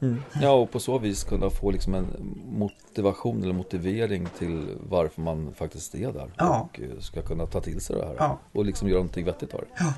Mm. 0.00 0.22
Ja, 0.40 0.50
och 0.52 0.70
på 0.70 0.80
så 0.80 0.98
vis 0.98 1.24
kunna 1.24 1.50
få 1.50 1.70
liksom 1.70 1.94
en 1.94 2.06
motivation 2.46 3.42
eller 3.42 3.52
motivering 3.52 4.28
till 4.38 4.76
varför 4.88 5.22
man 5.22 5.54
faktiskt 5.54 5.94
är 5.94 6.12
där. 6.12 6.30
Ja. 6.36 6.68
Och 6.72 6.80
eh, 6.80 6.98
ska 7.00 7.22
kunna 7.22 7.46
ta 7.46 7.60
till 7.60 7.80
sig 7.80 7.96
det 7.96 8.06
här. 8.06 8.16
Ja. 8.18 8.38
Och 8.52 8.64
liksom 8.64 8.88
göra 8.88 8.98
någonting 8.98 9.24
vettigt 9.24 9.54
av 9.54 9.60
det. 9.60 9.66
Ja. 9.78 9.92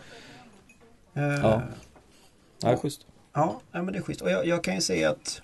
Uh, 1.23 1.41
ja. 1.43 1.63
Nej, 2.63 2.77
schysst. 2.77 3.07
Ja, 3.33 3.61
men 3.71 3.87
det 3.87 3.99
är 3.99 4.03
schysst. 4.03 4.21
Och 4.21 4.31
jag, 4.31 4.47
jag 4.47 4.65
kan 4.65 4.75
ju 4.75 4.81
säga 4.81 5.11
att 5.11 5.43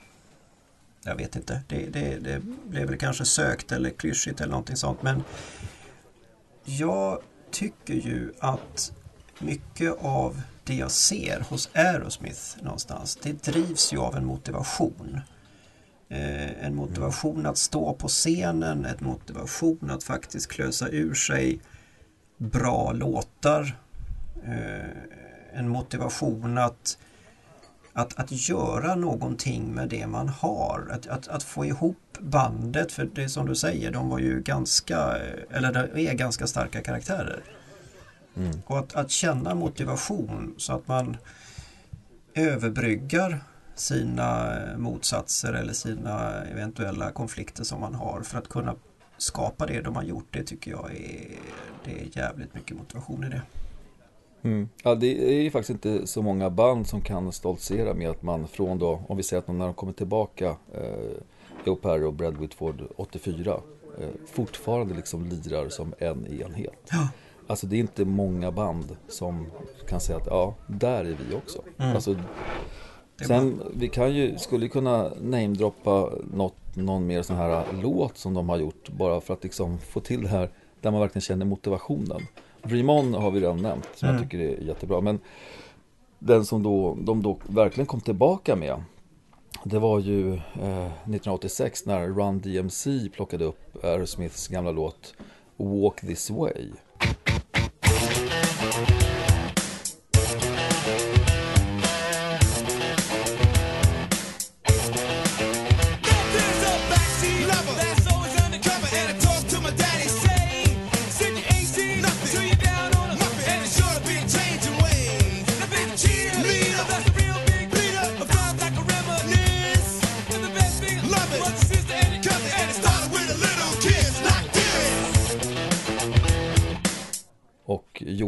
jag 1.04 1.16
vet 1.16 1.36
inte, 1.36 1.60
det, 1.68 1.86
det, 1.86 2.18
det 2.18 2.42
blev 2.68 2.88
väl 2.88 2.98
kanske 2.98 3.24
sökt 3.24 3.72
eller 3.72 3.90
klyschigt 3.90 4.40
eller 4.40 4.50
någonting 4.50 4.76
sånt. 4.76 5.02
Men 5.02 5.24
jag 6.64 7.18
tycker 7.50 7.94
ju 7.94 8.32
att 8.38 8.92
mycket 9.38 9.94
av 10.00 10.42
det 10.64 10.74
jag 10.74 10.90
ser 10.90 11.40
hos 11.40 11.70
Aerosmith 11.74 12.62
någonstans, 12.62 13.18
det 13.22 13.42
drivs 13.42 13.92
ju 13.92 13.98
av 13.98 14.16
en 14.16 14.24
motivation. 14.24 15.20
Eh, 16.08 16.64
en 16.64 16.74
motivation 16.74 17.46
att 17.46 17.58
stå 17.58 17.94
på 17.94 18.08
scenen, 18.08 18.84
en 18.84 18.96
motivation 19.00 19.90
att 19.90 20.04
faktiskt 20.04 20.48
klösa 20.48 20.88
ur 20.88 21.14
sig 21.14 21.60
bra 22.36 22.92
låtar. 22.92 23.76
Eh, 24.44 25.58
en 25.58 25.68
motivation 25.68 26.58
att, 26.58 26.98
att, 27.98 28.18
att 28.18 28.48
göra 28.48 28.94
någonting 28.94 29.74
med 29.74 29.88
det 29.88 30.06
man 30.06 30.28
har. 30.28 30.88
Att, 30.90 31.06
att, 31.06 31.28
att 31.28 31.42
få 31.42 31.64
ihop 31.64 32.18
bandet, 32.20 32.92
för 32.92 33.04
det 33.14 33.24
är 33.24 33.28
som 33.28 33.46
du 33.46 33.54
säger, 33.54 33.92
de 33.92 34.08
var 34.08 34.18
ju 34.18 34.40
ganska, 34.40 35.16
eller 35.50 35.90
det 35.94 36.08
är 36.08 36.14
ganska 36.14 36.46
starka 36.46 36.82
karaktärer. 36.82 37.42
Mm. 38.36 38.62
Och 38.66 38.78
att, 38.78 38.94
att 38.94 39.10
känna 39.10 39.54
motivation 39.54 40.54
så 40.58 40.72
att 40.72 40.88
man 40.88 41.16
överbryggar 42.34 43.40
sina 43.74 44.58
motsatser 44.76 45.52
eller 45.52 45.72
sina 45.72 46.44
eventuella 46.44 47.10
konflikter 47.10 47.64
som 47.64 47.80
man 47.80 47.94
har 47.94 48.22
för 48.22 48.38
att 48.38 48.48
kunna 48.48 48.74
skapa 49.16 49.66
det 49.66 49.80
de 49.80 49.96
har 49.96 50.02
gjort. 50.02 50.26
Det 50.30 50.42
tycker 50.42 50.70
jag 50.70 50.90
är, 50.90 51.30
det 51.84 52.00
är 52.00 52.18
jävligt 52.18 52.54
mycket 52.54 52.76
motivation 52.76 53.24
i 53.24 53.28
det. 53.28 53.42
Mm. 54.48 54.68
Ja, 54.82 54.94
det 54.94 55.38
är 55.38 55.42
ju 55.42 55.50
faktiskt 55.50 55.70
inte 55.70 56.06
så 56.06 56.22
många 56.22 56.50
band 56.50 56.86
som 56.86 57.00
kan 57.00 57.32
stoltsera 57.32 57.94
med 57.94 58.10
att 58.10 58.22
man 58.22 58.48
från 58.48 58.78
då, 58.78 59.02
om 59.08 59.16
vi 59.16 59.22
säger 59.22 59.42
att 59.42 59.48
när 59.48 59.64
de 59.64 59.74
kommer 59.74 59.92
tillbaka, 59.92 60.56
eh, 60.74 61.16
Joe 61.64 61.76
Perry 61.76 62.04
och 62.04 62.14
Brad 62.14 62.36
Whitford 62.36 62.82
84, 62.96 63.60
eh, 64.00 64.08
fortfarande 64.26 64.94
liksom 64.94 65.28
lirar 65.28 65.68
som 65.68 65.94
en 65.98 66.26
enhet. 66.26 66.88
Ja. 66.90 67.08
Alltså 67.46 67.66
det 67.66 67.76
är 67.76 67.80
inte 67.80 68.04
många 68.04 68.50
band 68.50 68.96
som 69.08 69.46
kan 69.88 70.00
säga 70.00 70.18
att 70.18 70.26
ja, 70.26 70.54
där 70.66 71.04
är 71.04 71.16
vi 71.28 71.36
också. 71.36 71.62
Mm. 71.78 71.94
Alltså, 71.94 72.16
sen 73.26 73.62
vi 73.74 73.88
kan 73.88 74.14
ju, 74.14 74.38
skulle 74.38 74.68
kunna 74.68 75.10
namedroppa 75.20 76.10
något, 76.34 76.76
någon 76.76 77.06
mer 77.06 77.22
sån 77.22 77.36
här 77.36 77.64
låt 77.82 78.18
som 78.18 78.34
de 78.34 78.48
har 78.48 78.58
gjort 78.58 78.88
bara 78.88 79.20
för 79.20 79.34
att 79.34 79.42
liksom 79.42 79.78
få 79.78 80.00
till 80.00 80.22
det 80.22 80.28
här 80.28 80.50
där 80.80 80.90
man 80.90 81.00
verkligen 81.00 81.22
känner 81.22 81.46
motivationen. 81.46 82.22
Dream 82.62 82.90
On 82.90 83.14
har 83.14 83.30
vi 83.30 83.40
redan 83.40 83.62
nämnt 83.62 83.88
som 83.94 84.08
mm. 84.08 84.20
jag 84.20 84.30
tycker 84.30 84.44
är 84.44 84.62
jättebra. 84.62 85.00
Men 85.00 85.20
den 86.18 86.44
som 86.44 86.62
då, 86.62 86.98
de 87.00 87.22
då 87.22 87.38
verkligen 87.46 87.86
kom 87.86 88.00
tillbaka 88.00 88.56
med 88.56 88.82
det 89.64 89.78
var 89.78 90.00
ju 90.00 90.34
eh, 90.34 90.86
1986 90.86 91.86
när 91.86 92.06
Run 92.06 92.40
DMC 92.40 93.08
plockade 93.14 93.44
upp 93.44 93.84
Aerosmiths 93.84 94.48
gamla 94.48 94.70
låt 94.70 95.14
Walk 95.56 96.00
This 96.00 96.30
Way. 96.30 96.66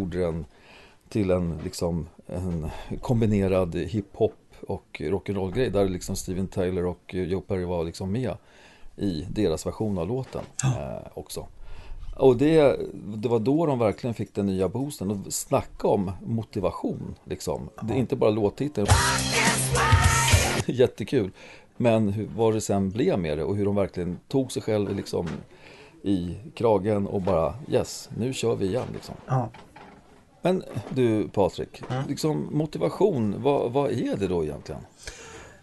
Gjorde 0.01 0.19
den 0.19 0.45
till 1.09 1.31
en, 1.31 1.59
liksom, 1.65 2.09
en 2.27 2.71
kombinerad 3.01 3.75
hiphop 3.75 4.35
och 4.69 4.87
rock'n'roll 5.01 5.53
grej 5.53 5.71
där 5.71 5.89
liksom 5.89 6.17
Steven 6.17 6.49
Tyler 6.49 6.87
och 6.87 7.15
Joe 7.15 7.41
Perry 7.41 7.65
var 7.65 7.85
liksom 7.85 8.13
med 8.13 8.35
i 8.97 9.27
deras 9.31 9.67
version 9.67 9.99
av 9.99 10.09
låten 10.09 10.43
eh, 10.65 11.07
också. 11.15 11.47
Och 12.17 12.37
det, 12.37 12.77
det 13.17 13.29
var 13.29 13.39
då 13.39 13.67
de 13.67 13.79
verkligen 13.79 14.15
fick 14.15 14.35
den 14.35 14.47
nya 14.47 14.69
boosten 14.69 15.11
och 15.11 15.33
snacka 15.33 15.89
om 15.89 16.13
motivation 16.27 17.15
liksom. 17.25 17.69
Det 17.83 17.95
är 17.95 17.99
inte 17.99 18.17
bara 18.17 18.31
låttiteln. 18.31 18.87
Jättekul. 20.67 21.31
Men 21.77 22.09
hur, 22.09 22.29
vad 22.37 22.55
det 22.55 22.61
sen 22.61 22.91
blev 22.91 23.19
med 23.19 23.39
det 23.39 23.45
och 23.45 23.57
hur 23.57 23.65
de 23.65 23.75
verkligen 23.75 24.19
tog 24.29 24.53
sig 24.53 24.63
själv 24.63 24.97
liksom 24.97 25.29
i 26.03 26.37
kragen 26.55 27.07
och 27.07 27.23
bara 27.23 27.55
yes, 27.69 28.11
nu 28.17 28.33
kör 28.33 28.57
vi 28.57 28.67
igen 28.67 28.87
liksom. 28.93 29.15
Ja. 29.27 29.49
Men 30.43 30.65
du 30.89 31.29
Patrik, 31.29 31.83
mm. 31.91 32.03
liksom 32.09 32.49
motivation, 32.51 33.43
vad, 33.43 33.73
vad 33.73 33.91
är 33.91 34.17
det 34.17 34.27
då 34.27 34.45
egentligen? 34.45 34.81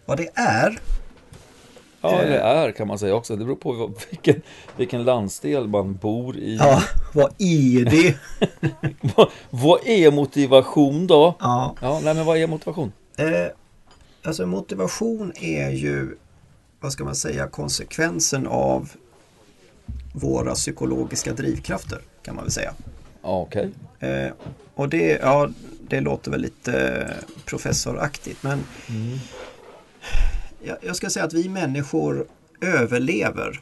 Vad 0.04 0.16
det 0.16 0.28
är? 0.34 0.80
Ja, 2.00 2.12
eh, 2.12 2.20
eller 2.20 2.38
är 2.38 2.72
kan 2.72 2.88
man 2.88 2.98
säga 2.98 3.14
också. 3.14 3.36
Det 3.36 3.44
beror 3.44 3.56
på 3.56 3.92
vilken, 4.10 4.42
vilken 4.76 5.04
landsdel 5.04 5.68
man 5.68 5.94
bor 5.94 6.36
i. 6.36 6.56
Ja, 6.56 6.82
vad 7.14 7.32
är 7.38 7.84
det? 7.84 8.16
vad, 9.16 9.30
vad, 9.50 9.80
är 9.86 10.10
motivation 10.10 11.06
då? 11.06 11.34
Ja. 11.40 11.74
ja 11.80 12.00
nej, 12.04 12.14
men 12.14 12.26
vad 12.26 12.36
är 12.36 12.46
motivation? 12.46 12.92
Eh, 13.16 13.26
alltså 14.22 14.46
motivation 14.46 15.32
är 15.40 15.70
ju, 15.70 16.16
vad 16.80 16.92
ska 16.92 17.04
man 17.04 17.14
säga, 17.14 17.48
konsekvensen 17.48 18.46
av 18.46 18.92
våra 20.12 20.54
psykologiska 20.54 21.32
drivkrafter 21.32 22.00
kan 22.22 22.34
man 22.34 22.44
väl 22.44 22.52
säga. 22.52 22.74
Okej. 23.22 23.60
Okay. 23.60 23.72
Eh, 24.00 24.32
och 24.74 24.88
det, 24.88 25.18
ja, 25.22 25.50
det 25.88 26.00
låter 26.00 26.30
väl 26.30 26.40
lite 26.40 27.06
professoraktigt 27.44 28.42
men 28.42 28.64
mm. 28.88 29.18
jag, 30.62 30.76
jag 30.82 30.96
ska 30.96 31.10
säga 31.10 31.24
att 31.24 31.32
vi 31.32 31.48
människor 31.48 32.26
överlever 32.60 33.60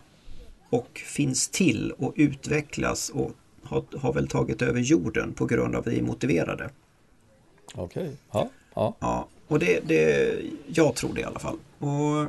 och 0.71 1.03
finns 1.07 1.49
till 1.49 1.93
och 1.93 2.13
utvecklas 2.17 3.09
och 3.09 3.33
har, 3.63 3.85
har 3.99 4.13
väl 4.13 4.29
tagit 4.29 4.63
över 4.63 4.81
jorden 4.81 5.33
på 5.33 5.47
grund 5.47 5.75
av 5.75 5.81
att 5.81 5.87
vi 5.87 5.99
är 5.99 6.03
motiverade. 6.03 6.71
Okej, 7.75 8.03
okay. 8.03 8.17
ja, 8.33 8.51
ja. 8.75 8.97
ja. 9.01 9.29
Och 9.49 9.59
det, 9.59 9.81
det, 9.89 10.35
jag 10.67 10.95
tror 10.95 11.15
det 11.15 11.21
i 11.21 11.25
alla 11.25 11.39
fall. 11.39 11.59
Och 11.79 12.27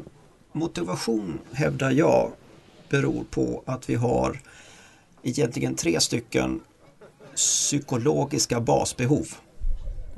motivation 0.52 1.40
hävdar 1.52 1.92
jag 1.92 2.32
beror 2.90 3.24
på 3.24 3.64
att 3.66 3.90
vi 3.90 3.96
har 3.96 4.42
egentligen 5.24 5.76
tre 5.76 6.00
stycken 6.00 6.60
psykologiska 7.38 8.62
basbehov. 8.62 9.28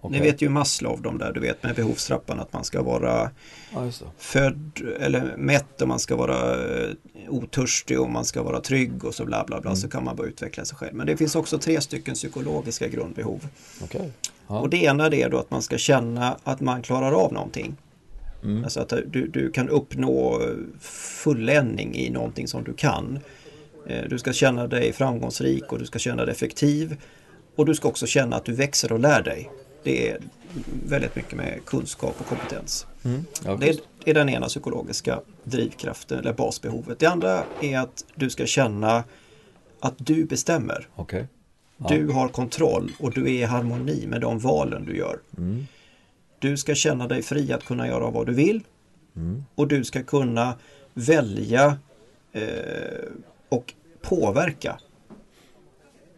Ni 0.09 0.19
vet 0.19 0.41
ju 0.41 0.49
Maslow, 0.49 1.01
de 1.01 1.17
där 1.17 1.33
du 1.33 1.39
vet 1.39 1.63
med 1.63 1.75
behovstrappan 1.75 2.39
att 2.39 2.53
man 2.53 2.63
ska 2.63 2.81
vara 2.81 3.31
Ja, 3.73 3.91
född 4.17 4.81
eller 4.99 5.37
mätt 5.37 5.81
och 5.81 5.87
man 5.87 5.99
ska 5.99 6.15
vara 6.15 6.53
eh, 6.53 6.89
otörstig 7.29 7.99
och 7.99 8.09
man 8.09 8.25
ska 8.25 8.43
vara 8.43 8.61
trygg 8.61 9.05
och 9.05 9.15
så 9.15 9.25
bla 9.25 9.43
bla 9.47 9.61
bla 9.61 9.75
så 9.75 9.89
kan 9.89 10.03
man 10.03 10.15
börja 10.15 10.29
utveckla 10.29 10.65
sig 10.65 10.77
själv. 10.77 10.95
Men 10.95 11.07
det 11.07 11.17
finns 11.17 11.35
också 11.35 11.57
tre 11.57 11.81
stycken 11.81 12.13
psykologiska 12.13 12.87
grundbehov. 12.87 13.47
Okej. 13.83 14.11
Ja. 14.47 14.59
Och 14.59 14.69
det 14.69 14.77
ena 14.77 15.05
är 15.05 15.29
då 15.29 15.39
att 15.39 15.51
man 15.51 15.61
ska 15.61 15.77
känna 15.77 16.37
att 16.43 16.61
man 16.61 16.81
klarar 16.81 17.11
av 17.11 17.33
någonting. 17.33 17.75
Mm. 18.43 18.63
Alltså 18.63 18.79
att 18.79 18.93
du, 19.05 19.27
du 19.27 19.51
kan 19.51 19.69
uppnå 19.69 20.41
fulländning 21.23 21.95
i 21.95 22.09
någonting 22.09 22.47
som 22.47 22.63
du 22.63 22.73
kan. 22.73 23.19
Eh, 23.89 24.03
Du 24.09 24.19
ska 24.19 24.33
känna 24.33 24.67
dig 24.67 24.93
framgångsrik 24.93 25.71
och 25.71 25.79
du 25.79 25.85
ska 25.85 25.99
känna 25.99 26.25
dig 26.25 26.31
effektiv. 26.31 26.97
Och 27.55 27.65
du 27.65 27.75
ska 27.75 27.87
också 27.87 28.07
känna 28.07 28.35
att 28.35 28.45
du 28.45 28.53
växer 28.53 28.91
och 28.91 28.99
lär 28.99 29.21
dig. 29.21 29.49
Det 29.83 30.09
är 30.09 30.17
väldigt 30.85 31.15
mycket 31.15 31.33
med 31.33 31.59
kunskap 31.65 32.15
och 32.19 32.25
kompetens. 32.25 32.87
Mm. 33.05 33.25
Ja, 33.45 33.55
Det 33.55 33.79
är, 34.05 34.13
den 34.13 34.29
ena 34.29 34.47
psykologiska 34.47 35.19
drivkraften 35.43 36.19
eller 36.19 36.33
basbehovet. 36.33 36.99
Det 36.99 37.05
andra 37.05 37.43
är 37.61 37.79
att 37.79 38.05
du 38.15 38.29
ska 38.29 38.45
känna 38.45 39.03
att 39.79 39.93
du 39.97 40.25
bestämmer. 40.25 40.87
Okej. 40.95 41.27
Ja. 41.77 41.87
Du 41.89 42.07
har 42.07 42.27
kontroll 42.27 42.91
och 42.99 43.13
du 43.13 43.23
är 43.23 43.29
i 43.29 43.43
harmoni 43.43 44.07
med 44.07 44.21
de 44.21 44.39
valen 44.39 44.85
du 44.85 44.97
gör. 44.97 45.19
Mm. 45.37 45.67
Du 46.39 46.57
ska 46.57 46.75
känna 46.75 47.07
dig 47.07 47.21
fri 47.21 47.53
att 47.53 47.65
kunna 47.65 47.87
göra 47.87 48.09
vad 48.09 48.25
du 48.25 48.33
vill. 48.33 48.63
Mm. 49.15 49.43
Och 49.55 49.67
du 49.67 49.83
ska 49.83 50.03
kunna 50.03 50.53
välja 50.93 51.77
eh, 52.31 52.43
och 53.49 53.73
påverka. 54.01 54.79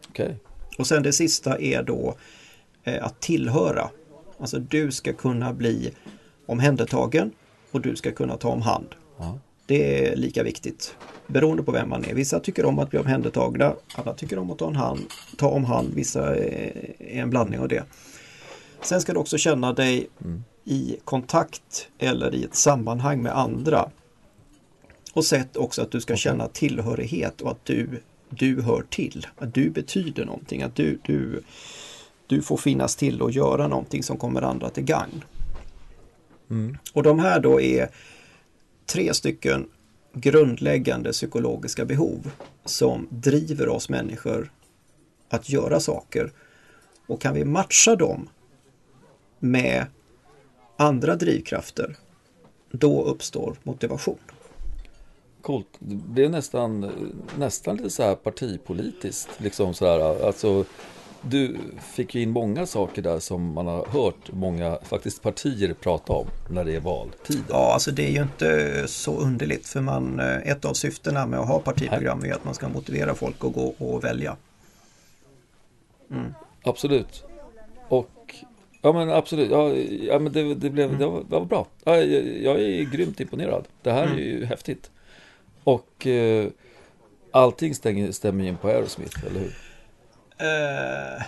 Okej. 0.08 0.36
Och 0.78 0.86
sen 0.86 1.02
det 1.02 1.12
sista 1.12 1.58
är 1.58 1.82
då 1.82 2.14
eh, 2.84 3.04
att 3.04 3.20
tillhöra. 3.20 3.90
Alltså 4.38 4.58
du 4.58 4.92
ska 4.92 5.12
kunna 5.12 5.52
bli 5.52 5.90
omhändertagen 6.46 7.32
och 7.70 7.80
du 7.80 7.96
ska 7.96 8.12
kunna 8.12 8.36
ta 8.36 8.48
om 8.48 8.62
hand. 8.62 8.88
Ja. 9.18 9.38
Det 9.66 10.08
är 10.08 10.16
lika 10.16 10.42
viktigt 10.42 10.96
beroende 11.26 11.62
på 11.62 11.72
vem 11.72 11.88
man 11.88 12.04
är. 12.04 12.14
Vissa 12.14 12.40
tycker 12.40 12.64
om 12.64 12.78
att 12.78 12.90
bli 12.90 12.98
omhändertagna, 12.98 13.74
andra 13.94 14.14
tycker 14.14 14.38
om 14.38 14.50
att 14.50 14.58
ta, 14.58 14.68
en 14.68 14.76
hand, 14.76 15.00
ta 15.36 15.48
om 15.48 15.64
hand, 15.64 15.94
vissa 15.94 16.36
är 16.36 16.94
är 17.12 17.22
en 17.22 17.30
blandning 17.30 17.60
av 17.60 17.68
det. 17.68 17.84
Sen 18.80 19.00
ska 19.00 19.12
du 19.12 19.18
också 19.18 19.38
känna 19.38 19.72
dig 19.72 20.08
i 20.64 20.96
kontakt 21.04 21.88
eller 21.98 22.34
i 22.34 22.44
ett 22.44 22.54
sammanhang 22.54 23.22
med 23.22 23.38
andra. 23.38 23.90
Och 25.12 25.24
sätt 25.24 25.56
också 25.56 25.82
att 25.82 25.90
du 25.90 26.00
ska 26.00 26.16
känna 26.16 26.48
tillhörighet 26.48 27.40
och 27.40 27.50
att 27.50 27.64
du, 27.64 27.88
du 28.30 28.62
hör 28.62 28.84
till. 28.90 29.26
Att 29.38 29.54
du 29.54 29.70
betyder 29.70 30.24
någonting, 30.24 30.62
att 30.62 30.76
du, 30.76 30.98
du, 31.04 31.42
du 32.26 32.42
får 32.42 32.56
finnas 32.56 32.96
till 32.96 33.22
och 33.22 33.30
göra 33.30 33.68
någonting 33.68 34.02
som 34.02 34.16
kommer 34.16 34.42
andra 34.42 34.70
till 34.70 34.84
gagn. 34.84 35.24
Mm. 36.50 36.76
Och 36.92 37.02
de 37.02 37.18
här 37.18 37.40
då 37.40 37.60
är 37.60 37.88
tre 38.86 39.14
stycken 39.14 39.68
grundläggande 40.12 41.12
psykologiska 41.12 41.84
behov 41.84 42.30
som 42.64 43.08
driver 43.10 43.68
oss 43.68 43.88
människor 43.88 44.52
att 45.28 45.48
göra 45.48 45.80
saker. 45.80 46.32
Och 47.06 47.20
kan 47.20 47.34
vi 47.34 47.44
matcha 47.44 47.96
dem 47.96 48.28
med 49.38 49.86
andra 50.76 51.16
drivkrafter, 51.16 51.96
då 52.70 53.04
uppstår 53.04 53.56
motivation. 53.62 54.18
Coolt. 55.42 55.66
Det 55.80 56.24
är 56.24 56.28
nästan, 56.28 56.90
nästan 57.38 57.76
lite 57.76 57.90
så 57.90 58.02
här 58.02 58.14
partipolitiskt. 58.14 59.40
Liksom 59.40 59.74
så 59.74 59.86
här, 59.86 60.26
alltså, 60.26 60.64
du 61.22 61.56
fick 61.94 62.14
ju 62.14 62.22
in 62.22 62.30
många 62.30 62.66
saker 62.66 63.02
där 63.02 63.18
som 63.18 63.52
man 63.52 63.66
har 63.66 63.86
hört 63.86 64.32
många 64.32 64.78
faktiskt 64.82 65.22
partier 65.22 65.74
prata 65.74 66.12
om 66.12 66.26
när 66.50 66.64
det 66.64 66.76
är 66.76 66.80
valtider. 66.80 67.44
Ja, 67.48 67.72
alltså 67.72 67.90
det 67.90 68.06
är 68.06 68.10
ju 68.10 68.22
inte 68.22 68.82
så 68.88 69.16
underligt 69.16 69.68
för 69.68 69.80
man, 69.80 70.20
eh, 70.20 70.36
ett 70.36 70.64
av 70.64 70.72
syftena 70.72 71.26
med 71.26 71.40
att 71.40 71.48
ha 71.48 71.58
partiprogram 71.58 72.24
är 72.24 72.32
att 72.32 72.44
man 72.44 72.54
ska 72.54 72.68
motivera 72.68 73.14
folk 73.14 73.44
att 73.44 73.52
gå 73.52 73.74
och 73.78 74.04
välja. 74.04 74.36
Absolut. 76.62 77.24
Och 77.88 78.34
ja 78.82 78.92
men 78.92 79.10
absolut. 79.10 79.50
Ja, 79.50 79.74
ja 80.12 80.18
men 80.18 80.32
det, 80.32 80.54
det, 80.54 80.70
blev, 80.70 80.98
det, 80.98 81.06
var, 81.06 81.20
det 81.20 81.36
var 81.38 81.44
bra. 81.44 81.66
Ja, 81.84 81.96
jag, 81.96 82.42
jag 82.42 82.60
är 82.60 82.84
grymt 82.84 83.20
imponerad. 83.20 83.64
Det 83.82 83.92
här 83.92 84.06
är 84.06 84.16
ju 84.16 84.44
häftigt. 84.44 84.90
Och 85.64 86.06
eh, 86.06 86.48
allting 87.30 87.74
stänger, 87.74 88.12
stämmer 88.12 88.44
in 88.44 88.56
på 88.56 88.68
Aerosmith, 88.68 89.24
eller 89.26 89.40
hur? 89.40 89.54
Eh, 90.38 91.22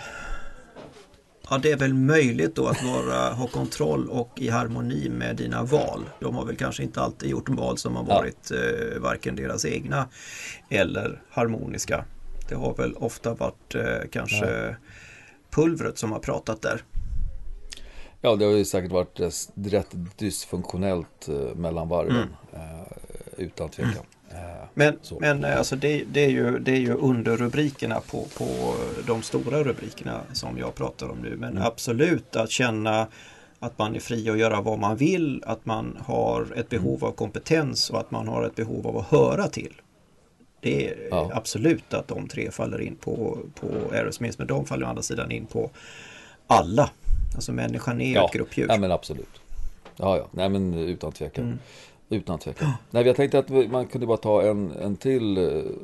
ja, 1.49 1.57
det 1.57 1.71
är 1.71 1.77
väl 1.77 1.93
möjligt 1.93 2.55
då 2.55 2.67
att 2.67 2.83
vara, 2.83 3.29
ha 3.33 3.47
kontroll 3.47 4.09
och 4.09 4.29
i 4.35 4.49
harmoni 4.49 5.09
med 5.09 5.35
dina 5.35 5.63
val. 5.63 6.05
De 6.19 6.35
har 6.35 6.45
väl 6.45 6.55
kanske 6.57 6.83
inte 6.83 7.01
alltid 7.01 7.29
gjort 7.29 7.49
val 7.49 7.77
som 7.77 7.95
har 7.95 8.05
Ja. 8.07 8.15
varit 8.15 8.51
eh, 8.51 8.99
varken 9.01 9.35
deras 9.35 9.65
egna 9.65 10.07
eller 10.69 11.21
harmoniska. 11.29 12.05
Det 12.49 12.55
har 12.55 12.73
väl 12.75 12.93
ofta 12.95 13.33
varit 13.33 13.75
eh, 13.75 14.09
kanske 14.11 14.75
pulvret 15.49 15.97
som 15.97 16.11
har 16.11 16.19
pratat 16.19 16.61
där. 16.61 16.83
Ja, 18.21 18.35
det 18.35 18.45
har 18.45 18.51
ju 18.51 18.65
säkert 18.65 18.91
varit 18.91 19.19
rätt 19.55 19.89
dysfunktionellt 20.17 21.27
eh, 21.27 21.55
mellan 21.55 21.89
varven. 21.89 22.35
Eh, 22.53 22.91
utan 23.37 23.69
tvekan. 23.69 23.93
Eh, 23.93 24.01
Men, 24.73 24.99
Så. 25.01 25.19
men 25.19 25.43
eh, 25.43 25.57
alltså 25.57 25.75
det, 25.75 26.03
det, 26.11 26.25
är 26.25 26.29
ju, 26.29 26.59
det 26.59 26.71
är 26.71 26.79
ju 26.79 26.93
underrubrikerna 26.93 28.01
på, 28.11 28.25
på 28.37 28.73
de 29.07 29.21
stora 29.21 29.63
rubrikerna 29.63 30.21
som 30.33 30.57
jag 30.57 30.75
pratar 30.75 31.09
om 31.09 31.17
nu. 31.17 31.35
Men 31.37 31.49
Mm. 31.51 31.63
absolut 31.63 32.35
att 32.35 32.51
känna 32.51 33.07
att 33.59 33.77
man 33.77 33.95
är 33.95 33.99
fri 33.99 34.29
att 34.29 34.37
göra 34.37 34.61
vad 34.61 34.79
man 34.79 34.95
vill, 34.97 35.43
att 35.45 35.65
man 35.65 35.97
har 36.05 36.47
ett 36.55 36.69
behov 36.69 36.95
Mm. 36.97 37.03
av 37.07 37.11
kompetens 37.11 37.89
och 37.89 37.99
att 37.99 38.11
man 38.11 38.27
har 38.27 38.43
ett 38.43 38.55
behov 38.55 38.87
av 38.87 38.97
att 38.97 39.05
höra 39.07 39.47
till. 39.47 39.73
Det 40.61 40.87
är 40.87 41.07
Ja. 41.11 41.31
absolut 41.33 41.93
att 41.93 42.07
de 42.07 42.27
tre 42.27 42.51
faller 42.51 42.81
in 42.81 42.95
på, 42.95 43.37
på 43.59 43.67
Aerosmith, 43.91 44.35
men 44.37 44.47
de 44.47 44.65
faller 44.65 44.85
å 44.85 44.89
andra 44.89 45.01
sidan 45.03 45.31
in 45.31 45.45
på 45.45 45.69
alla. 46.47 46.89
Alltså 47.35 47.51
människan 47.51 48.01
är 48.01 48.15
ja, 48.15 48.25
ett 48.25 48.33
gruppdjur. 48.33 48.65
ja, 48.69 48.77
men 48.77 48.91
absolut. 48.91 49.41
Ja, 49.97 50.17
ja. 50.17 50.27
Nej, 50.31 50.49
men 50.49 50.73
utan 50.73 51.11
tvekan. 51.11 51.43
Mm. 51.45 51.59
Utan 52.09 52.39
tvekan. 52.39 52.71
Nej, 52.91 53.05
jag 53.07 53.15
tänkte 53.15 53.39
att 53.39 53.49
man 53.49 53.87
kunde 53.87 54.07
bara 54.07 54.17
ta 54.17 54.41
en, 54.41 54.71
en 54.71 54.95
till 54.95 55.37
eh, 55.37 55.43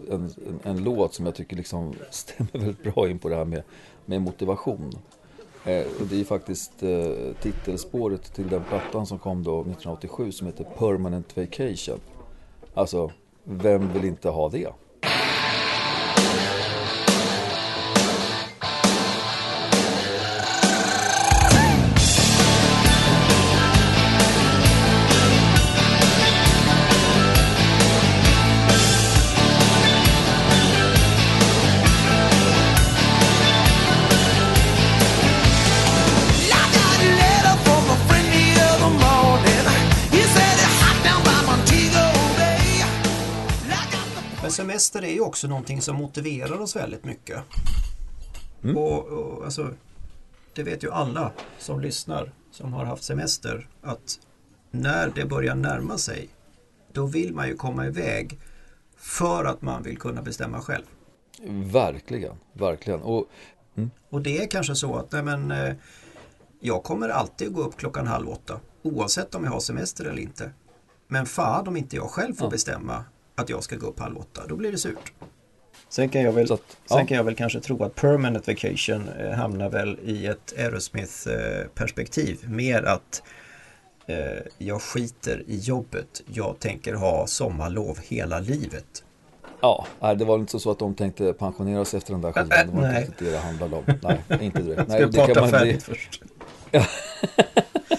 en, 0.10 0.34
en, 0.48 0.60
en 0.64 0.84
låt 0.84 1.14
som 1.14 1.26
jag 1.26 1.36
tycker 1.36 1.56
liksom 1.56 1.96
stämmer 2.10 2.52
väldigt 2.52 2.84
bra 2.84 3.10
in 3.10 3.20
på 3.20 3.30
det 3.30 3.36
här 3.36 3.46
med, 3.46 3.64
med 4.06 4.22
motivation. 4.22 4.92
Eh, 5.66 5.86
och 6.00 6.08
det 6.10 6.20
är 6.20 6.24
faktiskt 6.24 6.84
eh, 6.84 7.34
titelspåret 7.42 8.34
till 8.34 8.50
den 8.50 8.64
plattan 8.64 9.06
som 9.06 9.20
kom 9.20 9.44
då 9.44 9.60
1987 9.62 10.32
som 10.32 10.48
heter 10.48 10.64
Permanent 10.64 11.38
Vacation. 11.38 12.00
Alltså, 12.74 13.12
vem 13.44 13.94
vill 13.94 14.06
inte 14.06 14.30
ha 14.30 14.50
det? 14.50 14.68
Men 44.42 44.52
semester 44.52 45.02
är 45.04 45.12
ju 45.14 45.22
också 45.22 45.48
någonting 45.48 45.82
som 45.82 45.96
motiverar 45.96 46.60
oss 46.62 46.76
väldigt 46.76 47.06
mycket. 47.06 47.44
Mm. 48.64 48.78
Och, 48.78 49.04
och 49.08 49.46
alltså, 49.46 49.74
det 50.56 50.64
vet 50.64 50.84
ju 50.84 50.92
alla 50.92 51.32
som 51.60 51.80
lyssnar 51.82 52.32
som 52.52 52.74
har 52.74 52.86
haft 52.86 53.04
semester 53.04 53.70
att 53.82 54.20
när 54.72 55.12
det 55.16 55.26
börjar 55.26 55.56
närma 55.56 55.98
sig 55.98 56.30
då 56.94 57.06
vill 57.06 57.34
man 57.34 57.48
ju 57.48 57.56
komma 57.56 57.86
iväg 57.86 58.40
för 58.98 59.46
att 59.46 59.62
man 59.62 59.84
vill 59.84 59.98
kunna 59.98 60.22
bestämma 60.22 60.62
själv. 60.62 60.86
Verkligen, 61.72 62.36
verkligen. 62.54 63.02
Och 63.02 63.28
Och 64.10 64.22
det 64.22 64.44
är 64.44 64.48
kanske 64.48 64.76
så 64.76 64.96
att 64.96 65.12
nej 65.12 65.24
men, 65.24 65.52
eh, 65.52 65.74
jag 66.60 66.84
kommer 66.84 67.10
alltid 67.10 67.54
gå 67.54 67.62
upp 67.62 67.78
klockan 67.78 68.08
halv 68.08 68.30
åtta 68.30 68.60
oavsett 68.84 69.36
om 69.36 69.44
jag 69.44 69.52
har 69.52 69.60
semester 69.60 70.06
eller 70.06 70.22
inte. 70.22 70.52
Men 71.08 71.26
fan 71.26 71.68
om 71.68 71.78
inte 71.78 71.96
jag 71.96 72.10
själv 72.10 72.34
får 72.36 72.46
Ja. 72.48 72.52
bestämma 72.52 73.06
att 73.42 73.50
jag 73.50 73.64
ska 73.64 73.76
gå 73.76 73.88
upp 73.88 74.00
halv 74.00 74.18
åtta, 74.18 74.42
då 74.48 74.56
blir 74.56 74.72
det 74.72 74.78
surt. 74.78 75.12
Sen 75.90 76.10
kan 76.10 76.22
jag 76.22 76.32
väl, 76.32 76.48
Så 76.48 76.54
att, 76.54 76.78
sen 76.86 76.98
ja. 76.98 77.06
kan 77.06 77.18
jag 77.18 77.24
väl 77.24 77.36
kanske 77.36 77.60
tro 77.60 77.84
att 77.84 77.96
permanent 77.96 78.48
vacation 78.48 79.10
eh, 79.20 79.32
hamnar 79.32 79.70
väl 79.70 80.00
i 80.04 80.26
ett 80.26 80.54
Aerosmith 80.58 81.30
eh, 81.30 81.68
perspektiv. 81.76 82.40
Mer 82.48 82.84
att 82.84 83.24
eh, 84.08 84.16
jag 84.58 84.82
skiter 84.82 85.44
i 85.48 85.58
jobbet. 85.58 86.24
Jag 86.34 86.60
tänker 86.60 86.94
ha 86.94 87.28
sommarlov 87.28 88.00
hela 88.04 88.40
livet. 88.40 89.04
Ja, 89.62 89.86
nej, 90.00 90.16
det 90.16 90.26
var 90.26 90.36
inte 90.36 90.60
så 90.60 90.72
att 90.72 90.80
de 90.80 90.96
tänkte 90.96 91.34
pensionera 91.34 91.86
sig 91.86 91.98
efter 91.98 92.12
den 92.14 92.22
där 92.22 92.32
skivan. 92.32 92.50
Det 92.50 92.74
var 92.74 92.82
Nej. 92.82 93.06
inte 93.06 93.26
det 93.26 93.32
det 93.32 93.38
handlade 93.38 93.76
om. 93.76 93.84
Nej, 94.02 94.20
inte 94.42 94.62
direkt. 94.62 94.82
Ska 94.92 94.94
Nej, 94.94 95.06
vi 95.06 95.12
det 95.12 95.18
kan 95.18 95.26
prata 95.26 95.42
man, 95.42 95.50
färdigt 95.50 95.84
först? 95.84 96.22
ja, 96.72 96.86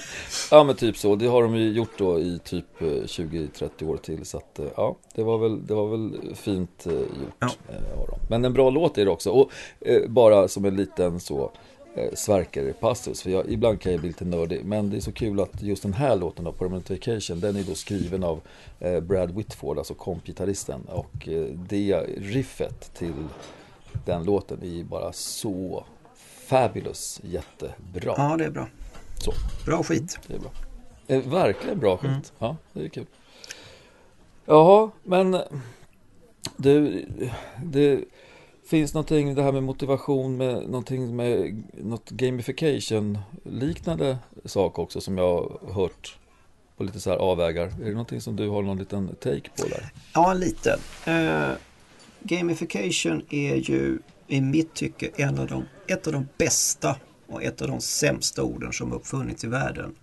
men 0.65 0.77
typ 0.77 0.97
så. 0.97 1.17
Det 1.17 1.27
har 1.27 1.43
de 1.43 1.57
ju 1.57 1.73
gjort 1.73 1.99
då 1.99 2.19
i 2.21 2.39
typ 2.45 2.83
eh, 2.83 2.87
20-30 2.87 3.85
år 3.89 3.97
till. 3.97 4.25
Så 4.25 4.37
att, 4.37 4.59
eh, 4.59 4.67
ja, 4.77 4.97
det 5.15 5.23
var 5.23 5.39
väl, 5.39 5.67
det 5.67 5.75
var 5.75 5.89
väl 5.89 6.35
fint 6.35 6.87
eh, 6.87 6.93
gjort 6.93 7.09
Ja. 7.39 7.49
eh, 7.69 8.01
av 8.01 8.07
dem. 8.07 8.19
Men 8.31 8.45
en 8.45 8.53
bra 8.53 8.71
låt 8.71 8.99
är 8.99 9.05
det 9.05 9.11
också. 9.11 9.31
Och 9.31 9.51
eh, 9.81 10.09
bara 10.09 10.49
som 10.49 10.65
en 10.65 10.77
liten 10.77 11.21
så 11.21 11.51
eh, 11.95 12.13
svärkare 12.15 12.73
passus. 12.73 13.23
För 13.23 13.31
jag, 13.31 13.51
ibland 13.51 13.81
kan 13.81 13.93
jag 13.93 14.01
bli 14.01 14.09
lite 14.11 14.25
nördig. 14.25 14.65
Men 14.65 14.91
det 14.91 14.97
är 14.97 15.01
så 15.01 15.13
kul 15.13 15.41
att 15.41 15.63
just 15.63 15.83
den 15.83 15.93
här 15.93 16.17
låten 16.17 16.45
då, 16.45 16.53
Permanent 16.53 16.91
Vacation, 16.91 17.41
den 17.41 17.57
är 17.57 17.63
då 17.63 17.75
skriven 17.75 18.25
av 18.25 18.41
eh, 18.81 19.01
Brad 19.01 19.31
Whitford, 19.37 19.79
alltså 19.79 19.95
kompgitarristen. 19.95 20.81
Och 20.89 21.29
eh, 21.29 21.45
det 21.69 22.07
riffet 22.19 22.95
till 22.95 23.13
den 24.05 24.25
låten 24.25 24.59
är 24.63 24.85
bara 24.85 25.13
så 25.13 25.85
fabulous, 26.47 27.21
jättebra. 27.25 28.15
Ja, 28.17 28.37
det 28.39 28.45
är 28.45 28.51
bra. 28.51 28.67
Så. 29.23 29.33
Bra 29.67 29.83
skit. 29.83 30.19
Det 30.27 30.35
är 30.35 30.39
bra. 30.39 30.51
Eh, 31.07 31.21
verkligen 31.21 31.79
bra 31.79 31.97
skit. 31.97 32.11
Mm. 32.11 32.23
Ja, 32.39 32.57
det 32.73 32.85
är 32.85 32.89
kul. 32.89 33.07
Jaha, 34.47 34.91
men 35.03 35.39
du, 36.57 37.05
det 37.65 38.05
finns 38.67 38.95
någonting, 38.95 39.35
det 39.35 39.43
här 39.43 39.53
med 39.53 39.63
motivation, 39.63 40.37
med 40.37 40.55
någonting 40.55 41.17
med 41.17 41.63
något 41.73 42.11
gamification 42.11 43.19
liknande 43.45 44.19
sak 44.45 44.79
också 44.79 45.01
som 45.01 45.19
jag 45.19 45.25
har 45.25 45.73
hört 45.73 46.19
på 46.77 46.85
lite 46.85 47.01
så 47.01 47.11
här 47.11 47.17
avvägar. 47.17 47.67
Är 47.67 47.85
det 47.85 47.91
någonting 47.91 48.21
som 48.21 48.37
du 48.37 48.49
har 48.49 48.63
någon 48.63 48.79
liten 48.79 49.15
take 49.21 49.51
på 49.59 49.69
där? 49.69 49.93
Ja, 50.15 50.31
en 50.31 50.41
liten. 50.41 50.79
Eh, 51.07 51.51
gamification 52.23 53.23
är 53.31 53.55
ju 53.55 53.99
i 54.29 54.41
mitt 54.41 54.75
tycke 54.75 55.11
en 55.17 55.39
av 55.39 55.47
de, 55.47 55.65
ett 55.87 56.07
av 56.07 56.13
de 56.13 56.29
bästa 56.39 56.97
och 57.33 57.43
ett 57.43 57.63
av 57.63 57.69
de 57.69 57.81
sämsta 57.81 58.43
orden 58.43 58.73
som 58.73 58.93
uppfunnits 58.93 59.45
i 59.45 59.49
världen. 59.49 59.95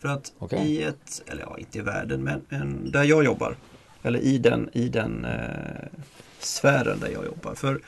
För 0.00 0.08
att 0.08 0.32
Okej. 0.38 0.66
i 0.66 0.82
ett, 0.82 1.22
eller 1.26 1.42
ja, 1.42 1.58
inte 1.58 1.78
i 1.78 1.80
världen, 1.80 2.22
men, 2.22 2.40
men 2.48 2.90
där 2.90 3.04
jag 3.04 3.24
jobbar, 3.24 3.56
eller 4.02 4.18
i 4.18 4.38
den, 4.38 4.70
i 4.72 4.88
den 4.88 5.24
eh, 5.24 6.00
sfären 6.38 7.00
där 7.00 7.08
jag 7.08 7.24
jobbar. 7.24 7.54
För 7.54 7.80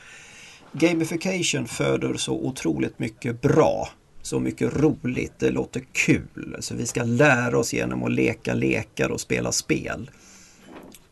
gamification 0.71 1.67
föder 1.67 2.13
så 2.13 2.33
otroligt 2.33 2.99
mycket 2.99 3.41
bra. 3.41 3.89
Så 4.21 4.39
mycket 4.39 4.75
roligt, 4.75 5.33
det 5.39 5.51
låter 5.51 5.83
kul. 5.91 6.57
Så 6.59 6.75
vi 6.75 6.85
ska 6.85 7.03
lära 7.03 7.57
oss 7.57 7.73
genom 7.73 8.03
att 8.03 8.11
leka 8.11 8.53
lekar 8.53 9.09
och 9.09 9.21
spela 9.21 9.51
spel. 9.51 10.11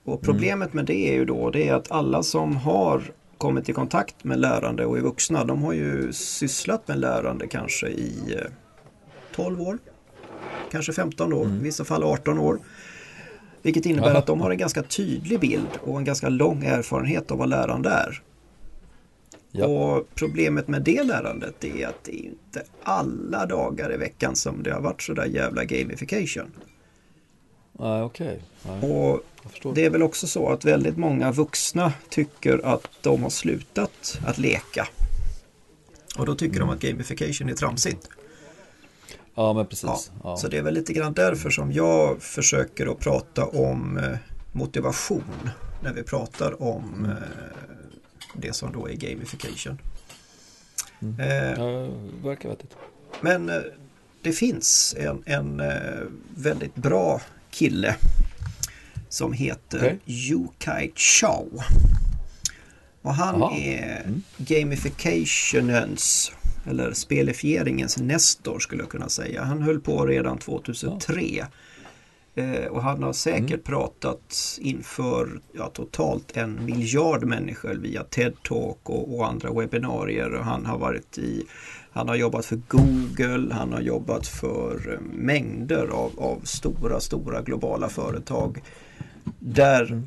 Och 0.03 0.21
problemet 0.21 0.73
med 0.73 0.85
det 0.85 1.09
är 1.09 1.13
ju 1.13 1.25
då 1.25 1.49
det 1.49 1.67
är 1.67 1.73
att 1.73 1.91
alla 1.91 2.23
som 2.23 2.55
har 2.55 3.03
kommit 3.41 3.69
i 3.69 3.73
kontakt 3.73 4.23
med 4.23 4.39
lärande 4.39 4.85
och 4.85 4.97
är 4.97 5.01
vuxna, 5.01 5.43
de 5.43 5.63
har 5.63 5.73
ju 5.73 6.13
sysslat 6.13 6.87
med 6.87 6.99
lärande 6.99 7.47
kanske 7.47 7.87
i 7.87 8.35
eh, 8.39 8.51
12 9.35 9.61
år. 9.61 9.77
Kanske 10.71 10.93
15 10.93 11.33
år, 11.33 11.47
i 11.47 11.63
vissa 11.63 11.85
fall 11.85 12.03
18 12.03 12.39
år. 12.39 12.59
Vilket 13.61 13.85
innebär 13.85 14.11
Ja. 14.11 14.17
att 14.17 14.25
de 14.27 14.41
har 14.41 14.51
en 14.51 14.57
ganska 14.57 14.83
tydlig 14.83 15.39
bild 15.39 15.67
och 15.81 15.97
en 15.97 16.05
ganska 16.05 16.29
lång 16.29 16.63
erfarenhet 16.63 17.31
av 17.31 17.37
vad 17.37 17.49
lärande 17.49 17.89
är. 17.89 18.21
Ja. 19.51 19.65
Och 19.65 20.07
problemet 20.15 20.67
med 20.67 20.81
det 20.81 21.03
lärandet 21.03 21.63
är 21.63 21.87
att 21.87 22.03
det 22.03 22.15
är 22.15 22.25
inte 22.25 22.63
alla 22.83 23.45
dagar 23.45 23.93
i 23.93 23.97
veckan 23.97 24.35
som 24.35 24.63
det 24.63 24.71
har 24.71 24.81
varit 24.81 25.01
sådär 25.01 25.25
jävla 25.25 25.63
gamification. 25.63 26.51
Nej, 27.81 28.01
okej. 28.01 28.41
Och 28.63 29.23
förstår. 29.51 29.75
det 29.75 29.85
är 29.85 29.89
väl 29.89 30.03
också 30.03 30.27
så 30.27 30.49
att 30.49 30.65
väldigt 30.65 30.97
många 30.97 31.31
vuxna 31.31 31.93
tycker 32.09 32.65
att 32.65 32.87
de 33.01 33.23
har 33.23 33.29
slutat 33.29 34.19
att 34.25 34.37
leka. 34.37 34.87
Och 36.17 36.25
då 36.25 36.35
tycker 36.35 36.59
de 36.59 36.69
att 36.69 36.79
gamification 36.79 37.49
är 37.49 37.53
tramsigt. 37.53 38.09
Ja, 39.35 39.53
men 39.53 39.63
Ja, 39.63 39.65
precis. 39.69 40.11
Ja. 40.23 40.37
Så 40.37 40.47
det 40.47 40.57
är 40.57 40.61
väl 40.61 40.73
lite 40.73 40.93
grann 40.93 41.13
därför 41.13 41.49
som 41.49 41.71
jag 41.71 42.21
försöker 42.21 42.87
att 42.91 42.99
prata 42.99 43.45
om 43.45 43.97
eh, 43.97 44.17
motivation 44.51 45.49
när 45.83 45.93
vi 45.93 46.03
pratar 46.03 46.63
om 46.63 47.05
eh, 47.05 47.57
det 48.35 48.53
som 48.53 48.71
då 48.73 48.89
är 48.89 48.93
gamification. 48.93 49.79
Eh, 51.19 51.51
Ja, 51.57 51.89
verkar 52.23 52.49
vettigt. 52.49 52.75
Men 53.21 53.49
eh, 53.49 53.61
det 54.21 54.31
finns 54.31 54.95
en, 54.99 55.23
en 55.25 55.61
väldigt 56.35 56.75
bra 56.75 57.21
kille 57.51 57.95
som 59.09 59.33
heter 59.33 59.77
Okej. 59.77 59.99
Yukai 60.05 60.91
Chao. 60.95 61.47
Och 63.01 63.13
han 63.15 63.39
Jaha. 63.39 63.57
är 63.57 64.01
Mm. 64.05 64.21
gamificationens 64.37 66.31
eller 66.69 66.93
spelifieringens 66.93 67.97
nestor 67.97 68.59
skulle 68.59 68.81
jag 68.81 68.89
kunna 68.91 69.09
säga. 69.09 69.43
Han 69.43 69.61
höll 69.61 69.79
på 69.79 70.05
redan 70.05 70.37
2003. 70.37 71.45
Eh, 72.35 72.65
och 72.65 72.83
han 72.83 73.03
har 73.03 73.13
säkert 73.13 73.49
Mm. 73.49 73.61
pratat 73.61 74.57
inför 74.61 75.41
ja, 75.51 75.67
totalt 75.67 76.37
en 76.37 76.65
miljard 76.65 77.23
människor 77.23 77.73
via 77.73 78.03
TED-talk 78.03 78.77
och, 78.83 79.17
och 79.17 79.27
andra 79.27 79.53
webbinarier. 79.53 80.33
Och 80.33 80.45
han 80.45 80.65
har 80.65 80.77
varit 80.77 81.17
i 81.17 81.43
han 81.93 82.07
har 82.07 82.15
jobbat 82.15 82.45
för 82.45 82.61
Google, 82.67 83.53
han 83.53 83.73
har 83.73 83.81
jobbat 83.81 84.27
för 84.27 84.93
eh, 84.93 84.99
mängder 85.13 85.87
av, 85.87 86.11
av 86.17 86.41
stora, 86.43 86.99
stora 86.99 87.41
globala 87.41 87.89
företag. 87.89 88.61
Där 89.39 90.01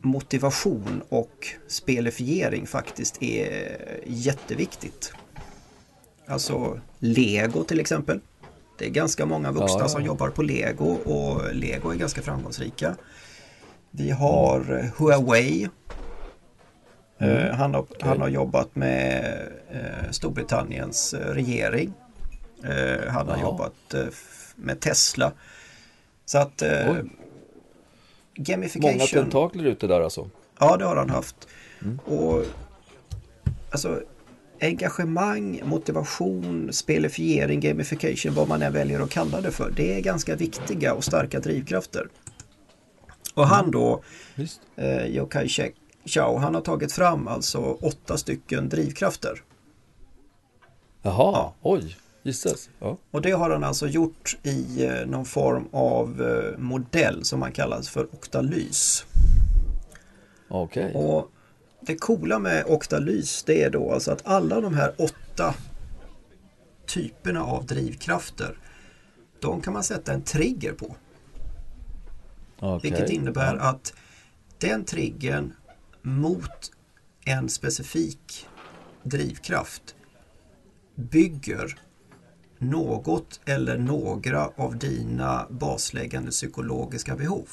motivation 0.00 1.02
och 1.08 1.46
spelifiering 1.66 2.66
faktiskt 2.66 3.22
är 3.22 3.76
jätteviktigt. 4.06 5.12
Alltså 6.26 6.80
Lego 6.98 7.64
till 7.64 7.80
exempel. 7.80 8.20
Det 8.78 8.86
är 8.86 8.90
ganska 8.90 9.26
många 9.26 9.52
vuxna 9.52 9.78
Ja, 9.78 9.84
ja. 9.84 9.88
som 9.88 10.04
jobbar 10.04 10.30
på 10.30 10.42
Lego 10.42 10.86
och 10.88 11.54
Lego 11.54 11.90
är 11.90 11.96
ganska 11.96 12.22
framgångsrika. 12.22 12.96
Vi 13.90 14.10
har 14.10 14.78
eh, 14.78 14.90
Huawei. 14.96 15.68
Eh, 17.18 17.54
han, 17.54 17.74
har, 17.74 17.86
han 18.00 18.20
har 18.20 18.28
jobbat 18.28 18.76
med 18.76 19.24
eh, 19.70 20.10
Storbritanniens 20.10 21.14
regering. 21.14 21.92
Han 23.08 23.28
har 23.28 23.36
Jaha. 23.36 23.40
jobbat 23.40 23.94
med 24.56 24.80
Tesla. 24.80 25.32
Så 26.24 26.38
att 26.38 26.62
gamification. 28.34 28.92
Många 28.92 29.06
tentakler 29.06 29.64
ute 29.64 29.86
där 29.86 30.00
alltså. 30.00 30.30
Ja, 30.58 30.76
det 30.76 30.84
har 30.84 30.96
han 30.96 31.10
haft. 31.10 31.48
Mm. 31.82 31.98
Och 32.04 32.44
alltså 33.70 34.02
engagemang, 34.60 35.60
motivation, 35.64 36.72
spelifiering, 36.72 37.60
gamification, 37.60 38.34
vad 38.34 38.48
man 38.48 38.62
än 38.62 38.72
väljer 38.72 39.00
att 39.00 39.10
kalla 39.10 39.40
det 39.40 39.50
för. 39.50 39.72
Det 39.76 39.94
är 39.96 40.00
ganska 40.00 40.36
viktiga 40.36 40.94
och 40.94 41.04
starka 41.04 41.40
drivkrafter. 41.40 42.08
Och 43.34 43.46
han 43.46 43.70
då, 43.70 44.02
eh, 44.76 45.06
Yokai 45.06 45.48
Chao, 46.04 46.36
han 46.36 46.54
har 46.54 46.62
tagit 46.62 46.92
fram 46.92 47.28
alltså 47.28 47.58
åtta 47.58 48.16
stycken 48.16 48.68
drivkrafter. 48.68 49.42
Jaha, 51.02 51.32
Ja. 51.32 51.54
oj, 51.62 51.96
gissas. 52.22 52.70
Ja. 52.78 52.96
Och 53.10 53.22
det 53.22 53.30
har 53.30 53.50
han 53.50 53.64
alltså 53.64 53.86
gjort 53.86 54.38
i 54.42 54.84
eh, 54.84 55.06
någon 55.06 55.24
form 55.24 55.68
av 55.72 56.22
eh, 56.22 56.58
modell 56.58 57.24
som 57.24 57.40
man 57.40 57.52
kallar 57.52 57.82
för 57.82 58.04
oktalys. 58.04 59.04
Okej. 60.48 60.94
Och 60.94 61.30
det 61.88 61.96
coola 61.96 62.38
med 62.38 62.64
Octalys 62.66 63.42
det 63.42 63.62
är 63.62 63.70
då 63.70 63.92
alltså 63.92 64.10
att 64.10 64.26
alla 64.26 64.60
de 64.60 64.74
här 64.74 64.94
åtta 64.98 65.54
typerna 66.86 67.42
av 67.42 67.66
drivkrafter 67.66 68.58
de 69.40 69.60
kan 69.60 69.72
man 69.72 69.84
sätta 69.84 70.12
en 70.12 70.22
trigger 70.22 70.72
på. 70.72 70.96
Okej. 72.58 72.90
Vilket 72.90 73.10
innebär 73.10 73.56
att 73.56 73.94
den 74.58 74.84
triggern 74.84 75.52
mot 76.02 76.72
en 77.24 77.48
specifik 77.48 78.46
drivkraft 79.02 79.94
bygger 80.94 81.78
något 82.58 83.40
eller 83.44 83.78
några 83.78 84.50
av 84.56 84.78
dina 84.78 85.46
basläggande 85.50 86.30
psykologiska 86.30 87.16
behov. 87.16 87.48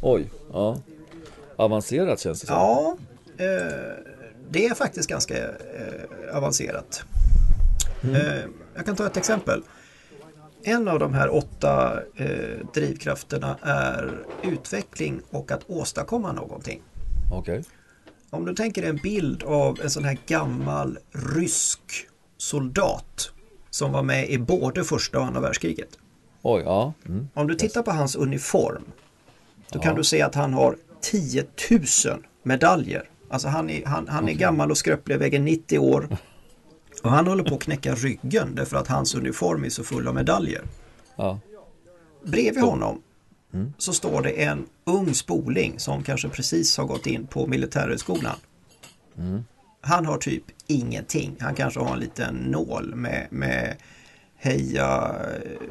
Oj, 0.00 0.30
ja. 0.52 0.80
Avancerat 1.56 2.20
känns 2.20 2.40
det 2.40 2.46
som. 2.46 2.56
Ja, 2.56 2.96
eh, 3.36 3.46
det 4.50 4.66
är 4.66 4.74
faktiskt 4.74 5.08
ganska 5.08 5.48
eh, 5.48 6.36
avancerat. 6.36 7.04
Eh, 8.02 8.44
jag 8.74 8.86
kan 8.86 8.96
ta 8.96 9.06
ett 9.06 9.16
exempel. 9.16 9.62
En 10.64 10.88
av 10.88 10.98
de 10.98 11.14
här 11.14 11.34
åtta 11.34 12.00
drivkrafterna 12.74 13.56
är 13.62 14.24
utveckling 14.42 15.20
och 15.30 15.52
att 15.52 15.70
åstadkomma 15.70 16.32
någonting. 16.32 16.82
Okej. 17.32 17.64
Om 18.30 18.44
du 18.44 18.54
tänker 18.54 18.82
en 18.82 18.96
bild 18.96 19.42
av 19.42 19.80
en 19.82 19.90
sån 19.90 20.04
här 20.04 20.18
gammal 20.26 20.98
rysk 21.34 21.80
soldat 22.36 23.30
som 23.70 23.92
var 23.92 24.02
med 24.02 24.30
i 24.30 24.38
både 24.38 24.84
första 24.84 25.18
och 25.18 25.24
andra 25.24 25.40
världskriget. 25.40 25.88
Oj, 26.42 26.62
ja. 26.64 26.92
Mm. 27.06 27.28
Om 27.34 27.46
du 27.46 27.54
tittar 27.54 27.82
på 27.82 27.90
hans 27.90 28.16
uniform 28.16 28.84
då 29.72 29.78
kan 29.78 29.90
Ja. 29.90 29.96
du 29.96 30.04
se 30.04 30.22
att 30.22 30.34
han 30.34 30.52
har 30.54 30.76
10 31.02 31.44
000 31.70 32.24
medaljer. 32.42 33.08
Alltså 33.30 33.48
han 33.48 33.70
är, 33.70 33.86
han, 33.86 34.08
han 34.08 34.28
är 34.28 34.32
gammal 34.32 34.70
och 34.70 34.78
skröplig, 34.78 35.18
väger 35.18 35.38
90 35.38 35.78
år. 35.78 36.18
Och 37.02 37.10
han 37.10 37.26
håller 37.26 37.44
på 37.44 37.54
att 37.54 37.62
knäcka 37.62 37.94
ryggen 37.94 38.54
därför 38.54 38.76
att 38.76 38.88
hans 38.88 39.14
uniform 39.14 39.64
är 39.64 39.68
så 39.68 39.84
full 39.84 40.08
av 40.08 40.14
medaljer. 40.14 40.62
Ja. 41.16 41.40
Bredvid 42.24 42.62
honom 42.62 43.02
så 43.78 43.92
står 43.92 44.22
det 44.22 44.30
en 44.30 44.66
ung 44.84 45.14
spoling 45.14 45.78
som 45.78 46.02
kanske 46.02 46.28
precis 46.28 46.76
har 46.76 46.84
gått 46.84 47.06
in 47.06 47.26
på 47.26 47.46
militärhögskolan. 47.46 48.36
Han 49.80 50.06
har 50.06 50.18
typ 50.18 50.44
ingenting. 50.66 51.36
Han 51.40 51.54
kanske 51.54 51.80
har 51.80 51.94
en 51.94 52.00
liten 52.00 52.34
nål 52.34 52.94
med, 52.94 53.26
med 53.30 53.76
heja 54.36 55.16
eh, 55.34 55.66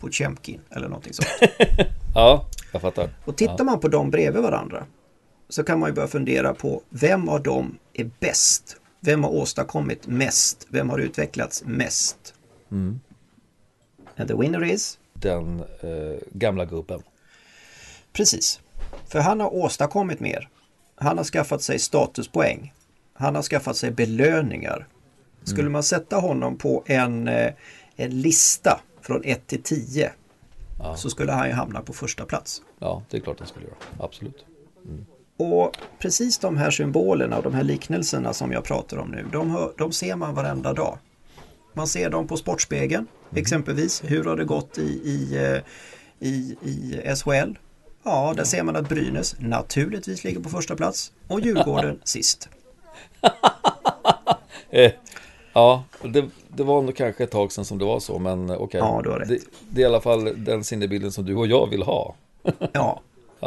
Potemkin 0.00 0.60
eller 0.70 0.88
någonting 0.88 1.12
sånt. 1.12 1.28
ja, 2.14 2.46
jag 2.72 2.82
fattar. 2.82 3.10
Och 3.24 3.36
tittar 3.36 3.64
man 3.64 3.80
på 3.80 3.88
dem 3.88 4.10
bredvid 4.10 4.42
varandra 4.42 4.86
så 5.48 5.64
kan 5.64 5.80
man 5.80 5.88
ju 5.88 5.94
börja 5.94 6.08
fundera 6.08 6.54
på 6.54 6.82
vem 6.88 7.28
av 7.28 7.42
dem 7.42 7.78
är 7.92 8.10
bäst? 8.20 8.76
Vem 9.00 9.24
har 9.24 9.30
åstadkommit 9.30 10.06
mest? 10.06 10.66
Vem 10.68 10.90
har 10.90 10.98
utvecklats 10.98 11.62
mest? 11.66 12.34
And 14.16 14.28
the 14.28 14.34
winner 14.34 14.64
is 14.64 14.98
Den 15.12 15.60
eh, 15.60 16.18
gamla 16.32 16.64
gubben. 16.64 17.02
Precis. 18.12 18.60
För 19.08 19.20
han 19.20 19.40
har 19.40 19.54
åstadkommit 19.54 20.20
mer. 20.20 20.48
Han 20.96 21.16
har 21.16 21.24
skaffat 21.24 21.62
sig 21.62 21.78
statuspoäng. 21.78 22.72
Han 23.12 23.34
har 23.34 23.42
skaffat 23.42 23.76
sig 23.76 23.90
belöningar. 23.90 24.86
Skulle 25.44 25.68
man 25.68 25.82
sätta 25.82 26.16
honom 26.16 26.58
på 26.58 26.82
en, 26.86 27.28
eh, 27.28 27.52
en 27.96 28.20
lista 28.20 28.80
från 29.02 29.24
1 29.24 29.46
till 29.46 29.62
10 29.62 30.12
så 30.96 31.10
skulle 31.10 31.32
han 31.32 31.48
ju 31.48 31.54
hamna 31.54 31.80
på 31.80 31.92
första 31.92 32.24
plats. 32.24 32.62
Ja, 32.78 33.02
det 33.10 33.16
är 33.16 33.20
klart 33.20 33.38
den 33.38 33.46
skulle 33.46 33.66
göra. 33.66 33.76
Absolut. 33.98 34.44
Och 35.36 35.76
precis 35.98 36.38
de 36.38 36.56
här 36.56 36.70
symbolerna 36.70 37.36
och 37.36 37.42
de 37.42 37.54
här 37.54 37.62
liknelserna 37.62 38.32
som 38.32 38.52
jag 38.52 38.64
pratar 38.64 38.96
om 38.96 39.10
nu, 39.10 39.26
de, 39.32 39.50
hör, 39.50 39.72
de 39.78 39.92
ser 39.92 40.16
man 40.16 40.34
varenda 40.34 40.72
dag. 40.72 40.98
Man 41.72 41.86
ser 41.86 42.10
dem 42.10 42.26
på 42.26 42.36
Sportspegeln, 42.36 43.06
exempelvis. 43.36 44.02
Hur 44.04 44.24
har 44.24 44.36
det 44.36 44.44
gått 44.44 44.78
i, 44.78 45.00
i, 45.04 45.36
eh, 45.36 45.62
i, 46.28 46.56
i 46.62 47.02
SHL? 47.16 47.58
Ja, 48.02 48.34
där 48.36 48.44
ser 48.44 48.62
man 48.62 48.76
att 48.76 48.88
Brynäs 48.88 49.36
naturligtvis 49.38 50.24
ligger 50.24 50.40
på 50.40 50.48
första 50.48 50.76
plats 50.76 51.12
och 51.28 51.40
Djurgården 51.44 52.00
sist. 52.04 52.48
Eh, 54.70 54.92
ja, 55.52 55.84
det, 56.02 56.24
det 56.48 56.62
var 56.62 56.82
nog 56.82 56.96
kanske 56.96 57.24
ett 57.24 57.30
tag 57.30 57.52
sedan 57.52 57.64
som 57.64 57.78
det 57.78 57.84
var 57.84 58.00
så, 58.00 58.18
men 58.18 58.50
okej. 58.50 58.80
Ja, 58.80 59.00
du 59.04 59.10
har 59.10 59.18
rätt. 59.18 59.28
Det, 59.28 59.38
det 59.70 59.80
är 59.80 59.82
i 59.82 59.86
alla 59.88 60.00
fall 60.00 60.44
den 60.44 60.64
sinnebilden 60.64 61.12
som 61.12 61.24
du 61.24 61.34
och 61.34 61.46
jag 61.46 61.70
vill 61.70 61.82
ha. 61.82 62.14
Ja, 62.72 63.00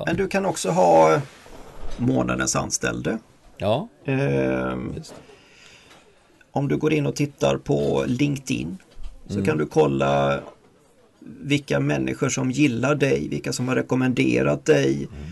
men 0.06 0.18
du 0.18 0.28
kan 0.28 0.46
också 0.46 0.70
ha 0.70 1.22
månadens 1.98 2.56
anställde. 2.56 3.18
Ja, 3.58 3.88
Ehm, 4.06 4.94
om 6.52 6.68
du 6.68 6.78
går 6.78 6.94
in 6.94 7.06
och 7.06 7.16
tittar 7.16 7.58
på 7.58 8.04
LinkedIn 8.08 8.78
så 9.28 9.34
Mm. 9.34 9.46
kan 9.46 9.58
du 9.58 9.66
kolla 9.66 10.40
vilka 11.42 11.80
människor 11.80 12.30
som 12.30 12.52
gillar 12.52 12.96
dig, 12.96 13.28
vilka 13.30 13.54
som 13.54 13.68
har 13.68 13.76
rekommenderat 13.76 14.66
dig. 14.66 14.96
Mm. 14.96 15.32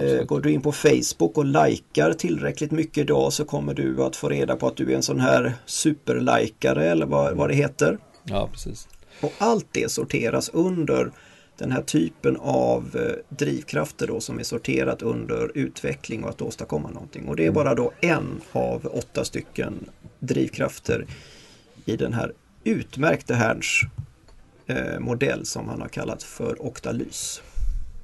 Eh, 0.00 0.24
går 0.24 0.40
du 0.40 0.52
in 0.52 0.62
på 0.62 0.72
Facebook 0.72 1.38
och 1.38 1.44
likar 1.44 2.12
tillräckligt 2.12 2.70
mycket 2.70 2.98
idag 2.98 3.32
så 3.32 3.44
kommer 3.44 3.74
du 3.74 4.02
att 4.02 4.16
få 4.16 4.28
reda 4.28 4.56
på 4.56 4.66
att 4.66 4.76
du 4.76 4.92
är 4.92 4.96
en 4.96 5.02
sån 5.02 5.20
här 5.20 5.52
superlikare 5.66 6.90
eller 6.90 7.06
vad, 7.06 7.36
vad 7.36 7.48
det 7.48 7.54
heter. 7.54 7.98
ja 8.24 8.48
precis. 8.52 8.88
Och 9.20 9.32
allt 9.38 9.66
det 9.72 9.90
sorteras 9.90 10.48
under 10.48 11.12
den 11.58 11.72
här 11.72 11.82
typen 11.82 12.36
av 12.40 12.96
eh, 12.96 13.36
drivkrafter 13.36 14.06
då 14.06 14.20
som 14.20 14.38
är 14.38 14.42
sorterat 14.42 15.02
under 15.02 15.50
utveckling 15.54 16.24
och 16.24 16.30
att 16.30 16.42
åstadkomma 16.42 16.90
någonting. 16.90 17.28
Och 17.28 17.36
det 17.36 17.46
är 17.46 17.50
bara 17.50 17.74
då 17.74 17.92
en 18.00 18.40
av 18.52 18.86
åtta 18.86 19.24
stycken 19.24 19.90
drivkrafter 20.18 21.06
i 21.84 21.96
den 21.96 22.12
här 22.12 22.32
utmärkte 22.64 23.34
Herns 23.34 23.80
eh, 24.66 24.98
modell 25.00 25.46
som 25.46 25.68
han 25.68 25.80
har 25.80 25.88
kallat 25.88 26.22
för 26.22 26.66
Octalys. 26.66 27.42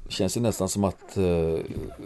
Det 0.06 0.12
känns 0.12 0.36
ju 0.36 0.40
nästan 0.40 0.68
som 0.68 0.84
att 0.84 1.16
eh, 1.16 1.58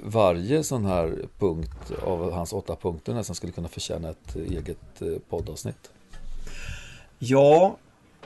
varje 0.02 0.64
sån 0.64 0.84
här 0.84 1.18
punkt 1.38 1.92
av 2.02 2.32
hans 2.32 2.52
åtta 2.52 2.76
punkter 2.76 3.14
nästan 3.14 3.36
skulle 3.36 3.52
kunna 3.52 3.68
förtjäna 3.68 4.10
ett 4.10 4.36
eget 4.36 5.02
eh, 5.02 5.08
poddavsnitt. 5.28 5.90
Ja, 7.18 7.76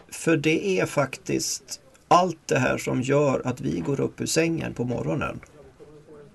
för 0.09 0.37
det 0.37 0.81
är 0.81 0.87
faktiskt 0.87 1.81
allt 2.09 2.39
det 2.47 2.59
här 2.59 2.79
som 2.79 3.03
gör 3.03 3.43
att 3.45 3.61
vi 3.61 3.81
går 3.81 4.01
upp 4.01 4.21
ur 4.21 4.27
sängen 4.27 4.75
på 4.75 4.85
morgonen 4.85 5.41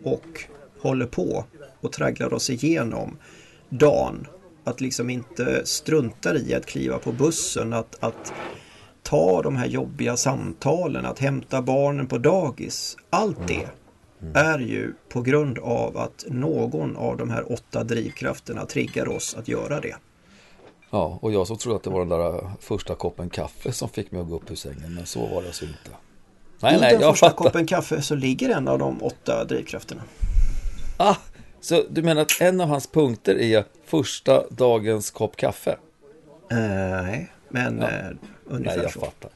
och 0.04 0.43
håller 0.82 1.06
på 1.06 1.45
och 1.82 1.91
tragglar 1.91 2.34
oss 2.34 2.49
igenom 2.49 3.17
dagen. 3.69 4.28
Att 4.63 4.82
liksom 4.82 5.10
inte 5.10 5.65
strunta 5.65 6.38
i 6.38 6.54
att 6.54 6.65
kliva 6.65 6.97
på 6.97 7.12
bussen, 7.12 7.73
att, 7.73 8.04
att 8.04 8.34
ta 9.10 9.41
de 9.41 9.56
här 9.56 9.67
jobbiga 9.67 10.17
samtalen, 10.17 11.06
att 11.06 11.19
hämta 11.19 11.62
barnen 11.62 12.08
på 12.08 12.17
dagis. 12.17 12.98
Allt 13.10 13.48
det 13.48 13.67
är 14.34 14.60
ju 14.60 14.93
på 15.10 15.22
grund 15.22 15.60
av 15.60 15.98
att 15.98 16.26
någon 16.28 16.98
av 16.98 17.17
de 17.17 17.30
här 17.30 17.52
åtta 17.52 17.84
drivkrafterna 17.84 18.65
triggar 18.65 19.08
oss 19.08 19.36
att 19.39 19.48
göra 19.48 19.80
det. 19.80 19.95
Ja, 20.89 21.19
och 21.22 21.32
jag 21.32 21.48
som 21.48 21.58
trodde 21.58 21.76
att 21.76 21.84
det 21.84 21.89
var 21.89 22.00
den 22.00 22.10
där 22.10 22.52
första 22.60 22.95
koppen 22.95 23.30
kaffe 23.30 23.72
som 23.72 23.89
fick 23.89 24.12
mig 24.12 24.22
att 24.22 24.30
gå 24.30 24.36
upp 24.36 24.52
ur 24.52 24.56
sängen, 24.56 24.95
men 24.95 25.06
så 25.06 25.19
var 25.28 25.41
det 25.41 25.48
alltså 25.48 25.65
inte. 25.65 25.89
Nej, 26.62 26.76
I 26.76 26.80
nej, 26.80 26.98
den 26.98 27.10
första 27.12 27.30
fattar. 27.30 27.43
koppen 27.43 27.65
kaffe 27.67 28.02
så 28.02 28.15
ligger 28.15 28.50
en 28.50 28.67
av 28.67 28.80
de 28.80 29.04
åtta 29.04 29.43
drivkrafterna. 29.43 30.02
Ah, 30.98 31.15
så 31.62 31.84
du 31.89 32.02
menar 32.04 32.22
att 32.22 32.41
en 32.41 32.62
av 32.62 32.67
hans 32.67 32.88
punkter 32.88 33.36
är 33.39 33.63
första 33.86 34.43
dagens 34.50 35.12
kopp 35.12 35.36
kaffe? 35.36 35.78
Eh, 36.52 36.58
Nej, 37.04 37.32
men 37.50 37.82
eh, 37.82 37.88
ungefär 38.46 38.76
Nej, 38.76 38.84
jag 38.84 38.94
så. 38.94 39.00
fattar. 39.00 39.32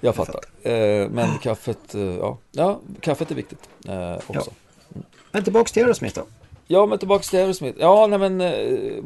Jag 0.00 0.14
fattar. 0.14 0.40
Eh, 0.62 1.08
men 1.08 1.38
kaffet, 1.38 1.94
eh, 1.94 2.00
ja. 2.00 2.38
ja, 2.50 2.80
kaffet 3.00 3.30
är 3.30 3.34
viktigt 3.34 3.68
eh, 3.88 4.14
också. 4.14 4.50
Ja. 4.88 5.00
Men 5.32 5.44
tillbaks 5.44 5.72
till 5.72 5.82
Aerosmith 5.82 6.14
då. 6.14 6.26
Ja, 6.66 6.86
men 6.86 6.98
tillbaka 6.98 7.22
till 7.22 7.38
Aerosmith. 7.38 7.78
Ja, 7.80 8.06
nej 8.06 8.30
men 8.30 8.36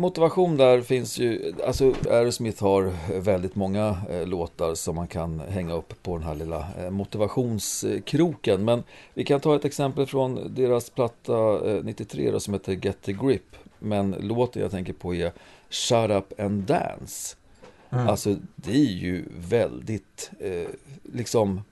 motivation 0.00 0.56
där 0.56 0.80
finns 0.80 1.18
ju. 1.18 1.54
Alltså 1.66 1.94
Aerosmith 2.10 2.62
har 2.62 2.92
väldigt 3.20 3.54
många 3.54 3.96
låtar 4.24 4.74
som 4.74 4.96
man 4.96 5.06
kan 5.08 5.40
hänga 5.40 5.74
upp 5.74 6.02
på 6.02 6.16
den 6.16 6.26
här 6.26 6.34
lilla 6.34 6.66
motivationskroken. 6.90 8.64
Men 8.64 8.82
vi 9.14 9.24
kan 9.24 9.40
ta 9.40 9.56
ett 9.56 9.64
exempel 9.64 10.06
från 10.06 10.54
deras 10.54 10.90
platta 10.90 11.70
eh, 11.70 11.84
93 11.84 12.30
då, 12.30 12.40
som 12.40 12.54
heter 12.54 12.72
Get 12.72 13.02
the 13.02 13.12
Grip. 13.12 13.56
Men 13.78 14.10
låten 14.20 14.62
jag 14.62 14.70
tänker 14.70 14.92
på 14.92 15.14
är 15.14 15.32
Shut 15.70 16.10
Up 16.10 16.40
and 16.40 16.62
Dance. 16.62 17.36
Alltså 17.98 18.36
det 18.56 18.72
är 18.72 18.92
ju 18.92 19.24
väldigt 19.48 20.30
eh, 20.40 20.68
liksom 21.12 21.62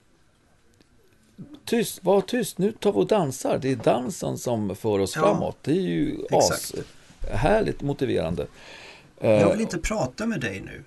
Tyst, 1.65 2.05
var 2.05 2.21
tyst, 2.21 2.59
nu 2.59 2.73
tar 2.73 2.93
vi 2.93 2.99
och 2.99 3.07
dansar. 3.07 3.59
Det 3.59 3.73
är 3.73 3.77
dansen 3.77 4.39
som 4.39 4.77
för 4.77 4.99
oss 4.99 5.17
Ja, 5.17 5.23
framåt. 5.23 5.57
Det 5.63 5.71
är 5.71 5.81
ju 5.81 6.17
as, 6.31 6.51
exakt. 6.51 6.89
härligt 7.31 7.83
motiverande. 7.83 8.47
Eh, 9.21 9.31
Jag 9.31 9.51
vill 9.53 9.61
inte 9.61 9.79
prata 9.79 10.27
med 10.27 10.41
dig 10.41 10.61
nu. 10.61 10.83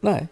Nej, 0.00 0.28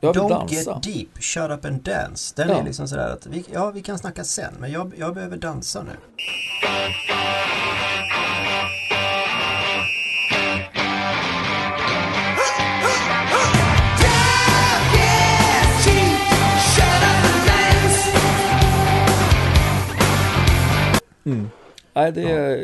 jag 0.00 0.12
vill 0.12 0.22
Don't 0.22 0.28
dansa. 0.28 0.54
get 0.54 0.82
deep, 0.82 1.08
shut 1.22 1.50
up 1.50 1.64
and 1.64 1.82
dance. 1.82 2.32
Den 2.36 2.48
Ja. 2.48 2.60
är 2.60 2.64
liksom 2.64 2.88
sådär 2.88 3.08
att 3.12 3.26
vi, 3.26 3.44
ja, 3.52 3.70
vi 3.70 3.82
kan 3.82 3.98
snacka 3.98 4.24
sen, 4.24 4.54
men 4.58 4.72
jag, 4.72 4.92
jag 4.96 5.14
behöver 5.14 5.36
dansa 5.36 5.82
nu. 5.82 5.92
Nej, 21.94 22.12
det 22.12 22.22
är 22.22 22.56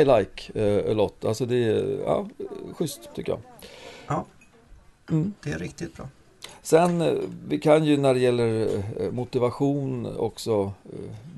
I 0.00 0.04
like 0.04 0.52
eh, 0.54 0.90
a 0.90 0.94
lot. 0.94 1.24
Alltså 1.24 1.46
det 1.46 1.56
är 1.56 1.98
ja, 2.04 2.28
schysst 2.74 3.10
tycker 3.14 3.32
jag. 3.32 3.40
Ja, 4.06 4.24
Mm. 5.10 5.34
det 5.42 5.50
är 5.50 5.58
riktigt 5.58 5.96
bra. 5.96 6.08
Sen, 6.62 7.00
eh, 7.00 7.14
vi 7.48 7.58
kan 7.58 7.84
ju 7.84 7.96
när 7.96 8.14
det 8.14 8.20
gäller 8.20 8.68
eh, 9.00 9.10
motivation 9.10 10.16
också, 10.16 10.72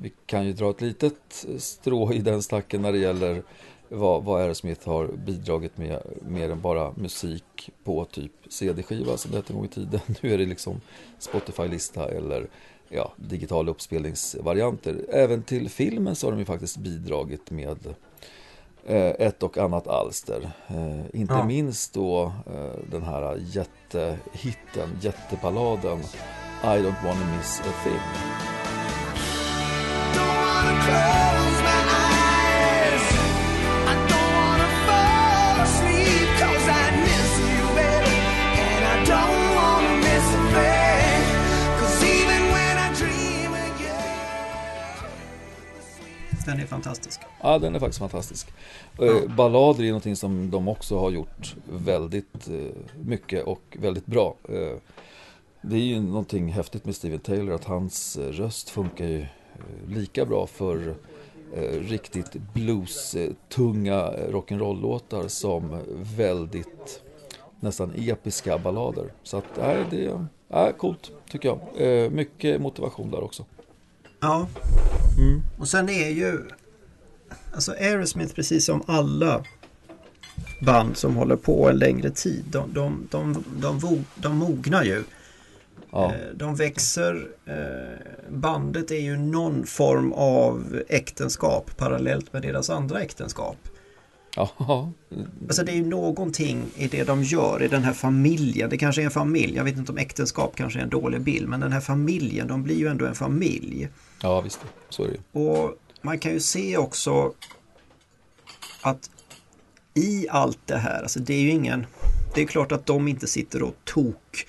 vi 0.01 0.11
kan 0.25 0.45
ju 0.45 0.53
dra 0.53 0.69
ett 0.69 0.81
litet 0.81 1.45
strå 1.57 2.13
i 2.13 2.19
den 2.19 2.43
stacken 2.43 2.81
när 2.81 2.91
det 2.91 2.97
gäller 2.97 3.43
vad, 3.89 4.23
vad 4.23 4.41
Aerosmith 4.41 4.87
har 4.89 5.07
bidragit 5.07 5.77
med 5.77 5.99
mer 6.27 6.49
än 6.49 6.61
bara 6.61 6.91
musik 6.95 7.69
på 7.83 8.05
typ 8.05 8.31
CD-skiva 8.49 9.17
som 9.17 9.31
det 9.31 9.37
hette 9.37 9.53
en 9.53 9.57
gång 9.57 9.65
i 9.65 9.69
tiden. 9.69 9.99
Nu 10.21 10.33
är 10.33 10.37
det 10.37 10.45
liksom 10.45 10.81
Spotify-lista 11.19 12.09
eller 12.09 12.47
ja, 12.95 13.11
digitala 13.15 13.71
uppspelningsvarianter. 13.71 15.05
Även 15.09 15.43
till 15.43 15.69
filmen 15.69 16.15
så 16.15 16.27
har 16.27 16.31
de 16.31 16.39
ju 16.39 16.45
faktiskt 16.45 16.77
bidragit 16.77 17.51
med 17.51 17.77
eh, 18.85 18.97
ett 19.07 19.43
och 19.43 19.57
annat 19.57 19.87
alster. 19.87 20.51
Eh, 20.67 21.19
inte 21.19 21.33
Ja. 21.33 21.45
minst 21.45 21.93
då 21.93 22.23
eh, 22.55 22.79
den 22.91 23.03
här 23.03 23.37
jättehitten, 23.39 24.89
jätteballaden 25.01 25.99
I 26.63 26.65
don't 26.65 27.03
wanna 27.05 27.37
miss 27.37 27.59
a 27.59 27.73
thing. 27.83 27.99
Den 46.53 46.61
är 46.61 46.67
fantastisk. 46.67 47.21
Ja, 47.41 47.59
den 47.59 47.75
är 47.75 47.79
faktiskt 47.79 47.99
fantastisk. 47.99 48.53
Eh, 48.99 49.35
Ballader 49.35 49.83
är 49.83 49.87
någonting 49.87 50.15
som 50.15 50.51
de 50.51 50.67
också 50.67 50.99
har 50.99 51.11
gjort 51.11 51.55
väldigt 51.69 52.47
eh, 52.47 53.05
mycket 53.05 53.43
och 53.43 53.77
väldigt 53.79 54.05
bra. 54.05 54.35
Eh, 54.49 54.77
det 55.61 55.75
är 55.75 55.79
ju 55.79 55.99
någonting 55.99 56.47
häftigt 56.47 56.85
med 56.85 56.95
Steven 56.95 57.19
Taylor 57.19 57.55
att 57.55 57.63
hans 57.63 58.17
röst 58.17 58.69
funkar 58.69 59.05
ju 59.05 59.25
lika 59.87 60.25
bra 60.25 60.47
för 60.47 60.95
riktigt 61.79 62.33
blues-tunga 62.53 64.11
rock'n'roll-låtar 64.29 65.27
som 65.27 65.79
väldigt 66.17 67.03
nästan 67.59 67.93
episka 67.95 68.57
ballader. 68.57 69.13
Så 69.23 69.37
att, 69.37 69.57
nej, 69.57 69.77
det 69.89 70.05
är 70.05 70.25
nej, 70.47 70.73
coolt 70.77 71.11
tycker 71.29 71.49
jag. 71.49 72.11
Mycket 72.11 72.61
motivation 72.61 73.11
där 73.11 73.23
också. 73.23 73.45
Ja. 74.23 74.47
Mm. 75.17 75.41
Och 75.57 75.67
sen 75.67 75.89
är 75.89 76.09
ju 76.09 76.39
Alltså 77.53 77.71
Aerosmith 77.71 78.33
precis 78.35 78.65
som 78.65 78.83
alla 78.87 79.43
band 80.61 80.97
som 80.97 81.15
håller 81.15 81.35
på 81.35 81.69
en 81.69 81.77
längre 81.77 82.09
tid. 82.09 82.43
De, 82.51 82.73
de, 82.73 83.07
de, 83.11 83.43
de, 83.61 83.79
vo- 83.79 84.03
de 84.15 84.37
mognar 84.37 84.83
ju. 84.83 85.03
Ja, 85.91 86.13
Eh, 86.13 86.33
De 86.35 86.55
växer. 86.55 87.27
eh, 87.45 88.31
Bandet 88.31 88.91
är 88.91 88.99
ju 88.99 89.17
någon 89.17 89.65
form 89.65 90.13
av 90.13 90.81
äktenskap 90.89 91.77
parallellt 91.77 92.33
med 92.33 92.41
deras 92.41 92.69
andra 92.69 93.01
äktenskap. 93.01 93.57
Ja, 94.35 94.91
Alltså 95.41 95.63
det 95.63 95.71
är 95.71 95.75
ju 95.75 95.85
någonting 95.85 96.65
i 96.75 96.87
det 96.87 97.03
de 97.03 97.23
gör 97.23 97.63
i 97.63 97.67
den 97.67 97.83
här 97.83 97.93
familjen. 97.93 98.69
Det 98.69 98.77
kanske 98.77 99.01
är 99.01 99.05
en 99.05 99.11
familj. 99.11 99.55
Jag 99.55 99.63
vet 99.63 99.77
inte 99.77 99.91
om 99.91 99.97
äktenskap 99.97 100.55
kanske 100.55 100.79
är 100.79 100.83
en 100.83 100.89
dålig 100.89 101.21
bild. 101.21 101.49
Men 101.49 101.59
den 101.59 101.71
här 101.71 101.81
familjen, 101.81 102.47
de 102.47 102.63
blir 102.63 102.75
ju 102.75 102.87
ändå 102.87 103.05
en 103.05 103.15
familj. 103.15 103.89
ja 104.21 104.41
visst. 104.41 104.59
Så 104.89 105.03
är 105.03 105.07
det. 105.07 105.39
Och 105.39 105.77
man 106.01 106.19
kan 106.19 106.31
ju 106.31 106.39
se 106.39 106.77
också 106.77 107.33
att 108.81 109.09
i 109.93 110.27
allt 110.29 110.59
det 110.65 110.77
här, 110.77 111.01
alltså 111.01 111.19
det 111.19 111.33
är 111.33 111.41
ju 111.41 111.49
ingen, 111.49 111.85
det 112.35 112.41
är 112.41 112.45
klart 112.45 112.71
att 112.71 112.85
de 112.85 113.07
inte 113.07 113.27
sitter 113.27 113.63
och 113.63 113.75
tok 113.83 114.45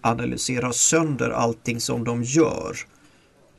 analyserar 0.00 0.72
sönder 0.72 1.30
allting 1.30 1.80
som 1.80 2.04
de 2.04 2.22
gör. 2.22 2.76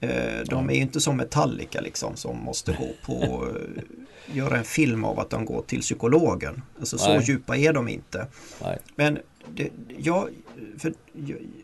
Eh, 0.04 0.44
De 0.46 0.70
är 0.70 0.74
ju 0.74 0.82
inte 0.82 1.02
som 1.02 1.18
Metallica 1.18 1.82
liksom 1.82 2.16
som 2.16 2.38
måste 2.38 2.72
gå 2.72 2.89
på, 3.06 3.48
eh, 3.48 4.36
göra 4.36 4.58
en 4.58 4.63
film 4.63 5.04
av 5.04 5.20
att 5.20 5.30
de 5.30 5.46
går 5.46 5.62
till 5.62 5.82
psykologen. 5.82 6.62
Alltså 6.80 6.98
så 6.98 7.10
Nej. 7.10 7.24
djupa 7.24 7.58
är 7.58 7.74
de 7.74 7.89
inte. 7.89 8.28
Nej. 8.62 8.80
Men 8.96 9.20
det, 9.56 9.70
jag, 9.98 10.30
för 10.78 10.94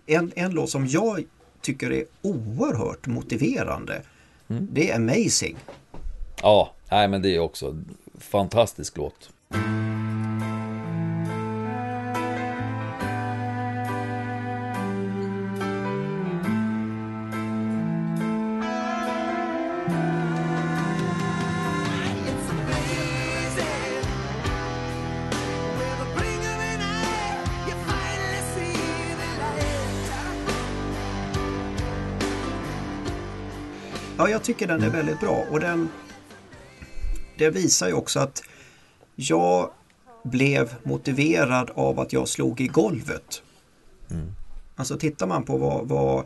en, 0.06 0.32
en 0.36 0.52
låt 0.52 0.70
som 0.70 0.88
jag 0.88 1.24
tycker 1.62 1.92
är 1.92 2.06
oerhört 2.22 3.08
motiverande 3.08 4.02
det 4.50 4.92
är 4.92 4.96
Amazing. 4.96 5.58
Ja, 6.42 6.74
nej 6.92 7.08
men 7.08 7.22
det 7.22 7.36
är 7.36 7.40
också 7.40 7.68
en 7.68 7.86
fantastisk 8.20 8.98
låt. 8.98 9.30
Ja, 34.20 34.30
jag 34.30 34.44
tycker 34.44 34.68
den 34.68 34.84
är 34.84 34.90
väldigt 34.90 35.20
bra 35.20 35.46
och 35.52 35.60
den 35.60 35.90
det 37.38 37.50
visar 37.50 37.88
ju 37.88 37.94
också 37.94 38.20
att 38.20 38.44
jag 39.16 39.72
blev 40.24 40.76
motiverad 40.84 41.72
av 41.76 42.00
att 42.00 42.14
jag 42.14 42.28
slog 42.28 42.62
i 42.62 42.68
golvet. 42.68 43.44
Alltså 44.76 44.98
tittar 44.98 45.28
man 45.28 45.44
på 45.44 45.58
vad, 45.58 45.88
vad, 45.88 46.26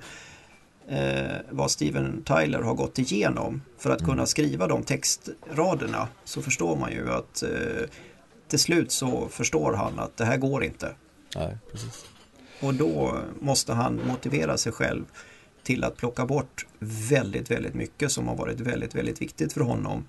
eh, 0.88 1.38
vad 1.49 1.71
Steven 1.71 2.23
Tyler 2.23 2.62
har 2.62 2.73
gått 2.73 2.99
igenom 2.99 3.62
för 3.77 3.89
att 3.89 4.06
kunna 4.06 4.25
skriva 4.25 4.67
de 4.67 4.84
textraderna 4.84 6.08
så 6.23 6.41
förstår 6.41 6.75
man 6.75 6.91
ju 6.91 7.12
att 7.12 7.43
eh, 7.43 7.89
till 8.47 8.60
slut 8.60 8.91
så 8.91 9.27
förstår 9.27 9.73
han 9.73 9.99
att 9.99 10.17
det 10.17 10.25
här 10.25 10.38
går 10.38 10.63
inte. 10.63 10.95
Nej, 11.36 11.58
precis. 11.71 12.06
Och 12.62 12.73
då 12.73 13.19
måste 13.39 13.73
han 13.73 14.01
motivera 14.08 14.58
sig 14.58 14.71
själv 14.71 15.06
till 15.63 15.84
att 15.84 15.97
plocka 15.97 16.26
bort 16.26 16.65
väldigt, 17.10 17.52
väldigt 17.52 17.73
mycket 17.73 18.12
som 18.12 18.28
har 18.28 18.36
varit 18.36 18.60
väldigt, 18.60 18.95
väldigt 18.95 19.21
viktigt 19.21 19.54
för 19.54 19.62
honom 19.62 20.06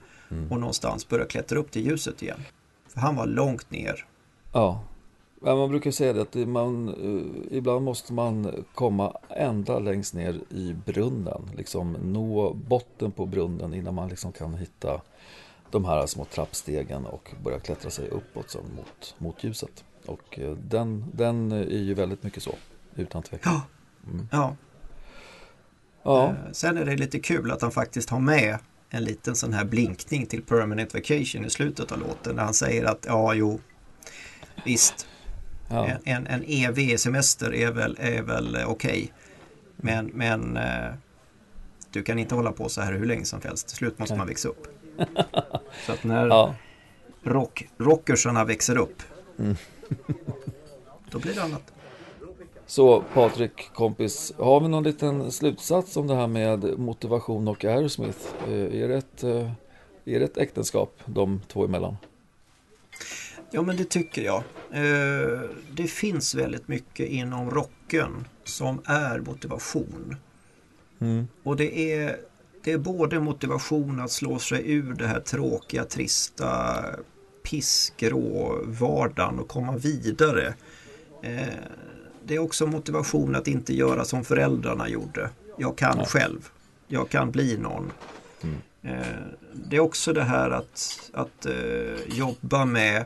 och 0.51 0.61
någonstans 0.61 1.09
börja 1.09 1.25
klättra 1.25 1.59
upp 1.59 1.71
till 1.71 1.87
ljuset 1.87 2.23
igen. 2.23 2.41
För 2.89 3.01
han 3.01 3.17
var 3.17 3.27
långt 3.27 3.71
ner. 3.71 4.07
Ja. 4.53 4.85
Man 5.41 5.69
brukar 5.69 5.91
säga 5.91 6.13
det 6.13 6.23
att 6.23 6.35
man, 6.35 6.89
eh, 6.89 7.57
ibland 7.57 7.85
måste 7.85 8.13
man 8.13 8.65
komma 8.75 9.17
ända 9.29 9.79
längst 9.79 10.15
ner 10.15 10.41
i 10.51 10.77
brunnen. 10.87 11.51
Liksom 11.57 11.93
nå 11.93 12.53
botten 12.53 13.13
på 13.13 13.27
brunnen 13.27 13.75
innan 13.75 13.95
man 13.95 14.09
liksom 14.09 14.33
kan 14.33 14.55
hitta 14.55 15.01
de 15.71 15.85
här 15.85 16.07
små 16.07 16.25
trappstegen 16.25 17.07
och 17.07 17.35
börja 17.45 17.61
klättra 17.61 17.91
sig 17.91 18.09
uppåt 18.09 18.51
sen 18.51 18.63
mot, 18.77 19.15
mot 19.19 19.45
ljuset. 19.45 19.85
Och 20.07 20.39
eh, 20.39 20.57
den, 20.57 21.05
den 21.13 21.53
är 21.53 21.79
ju 21.79 21.95
väldigt 21.95 22.23
mycket 22.23 22.43
så, 22.43 22.55
utan 22.95 23.23
tvekan. 23.23 23.53
Ja. 23.53 23.63
Ja. 24.33 24.57
Ja, 26.05 26.29
Eh, 26.29 26.53
Sen 26.53 26.77
är 26.79 26.85
det 26.85 26.97
lite 26.97 27.19
kul 27.21 27.51
att 27.51 27.63
han 27.63 27.71
faktiskt 27.71 28.11
har 28.11 28.21
med 28.21 28.59
en 28.91 29.05
liten 29.05 29.37
sån 29.37 29.53
här 29.53 29.65
blinkning 29.65 30.27
till 30.27 30.43
Permanent 30.43 30.95
Vacation 30.95 31.45
i 31.45 31.51
slutet 31.51 31.93
av 31.93 31.99
låten. 31.99 32.37
Där 32.37 32.43
han 32.45 32.55
säger 32.55 32.85
att 32.85 33.05
ja, 33.09 33.35
jo, 33.35 33.61
visst, 34.65 35.07
ja, 35.71 35.89
en, 36.05 36.27
en, 36.27 36.45
evig 36.49 37.01
semester 37.01 37.55
är 37.55 37.71
väl, 37.73 37.97
är 38.01 38.23
väl 38.23 38.57
eh, 38.57 38.69
okej. 38.71 39.13
Men, 39.77 40.07
men 40.07 40.57
eh, 40.57 40.93
du 41.91 42.03
kan 42.03 42.19
inte 42.19 42.35
hålla 42.35 42.53
på 42.53 42.69
så 42.69 42.81
här 42.81 42.93
hur 42.93 43.07
länge 43.07 43.25
som 43.25 43.41
helst. 43.45 43.69
Till 43.69 43.77
slut 43.77 43.99
måste 43.99 44.17
man 44.17 44.27
växa 44.27 44.49
upp. 44.49 44.67
Så 45.87 45.93
att 45.93 46.05
när 46.05 46.27
ja. 46.27 46.55
rock, 47.23 47.69
rockersarna 47.79 48.45
växer 48.45 48.77
upp, 48.77 49.03
Mm. 49.39 49.57
då 51.11 51.19
blir 51.19 51.35
det 51.35 51.43
annat. 51.43 51.73
Så 52.67 53.05
Patrik, 53.15 53.71
kompis, 53.75 54.33
har 54.39 54.61
vi 54.61 54.69
någon 54.69 54.85
liten 54.85 55.33
slutsats 55.33 55.97
om 55.97 56.07
det 56.07 56.15
här 56.15 56.27
med 56.27 56.79
motivation 56.79 57.49
och 57.49 57.65
Aerosmith? 57.65 58.19
Eh, 58.49 58.83
Är 58.83 58.89
det 58.89 58.97
ett, 58.97 59.25
eh, 59.25 59.51
är 60.05 60.19
det 60.19 60.25
ett 60.25 60.39
äktenskap 60.39 60.99
de 61.07 61.41
två 61.49 61.65
emellan? 61.65 61.97
Ja, 63.51 63.63
men 63.63 63.77
det 63.77 63.85
tycker 63.85 64.23
jag. 64.23 64.43
Eh, 64.73 65.41
det 65.73 65.87
finns 65.87 66.35
väldigt 66.35 66.69
mycket 66.69 67.09
inom 67.09 67.51
rocken 67.51 68.29
som 68.45 68.81
är 68.85 69.19
motivation. 69.19 70.17
Mm. 71.01 71.29
Och 71.43 71.57
det 71.57 71.93
är, 71.93 72.17
det 72.65 72.73
är 72.73 72.79
både 72.79 73.21
motivation 73.21 74.01
att 74.01 74.11
slå 74.11 74.39
sig 74.39 74.73
ur 74.73 74.95
det 74.95 75.07
här 75.07 75.21
tråkiga, 75.21 75.85
trista, 75.85 76.85
pissgrå 77.43 78.59
vardagen 78.65 79.39
och 79.39 79.49
komma 79.49 79.77
vidare. 79.77 80.55
Det 82.27 82.35
är 82.35 82.39
också 82.39 82.67
motivation 82.67 83.35
att 83.35 83.49
inte 83.49 83.75
göra 83.75 84.05
som 84.05 84.25
föräldrarna 84.25 84.89
gjorde. 84.89 85.31
Jag 85.59 85.77
kan 85.77 86.05
själv. 86.05 86.49
Jag 86.87 87.09
kan 87.09 87.31
bli 87.31 87.59
någon. 87.59 87.93
Eh, 88.83 89.07
det 89.53 89.77
är 89.77 89.81
också 89.81 90.13
det 90.13 90.23
här 90.23 90.51
att, 90.51 91.11
att 91.13 91.47
eh, 91.47 92.17
jobba 92.19 92.65
med 92.65 93.05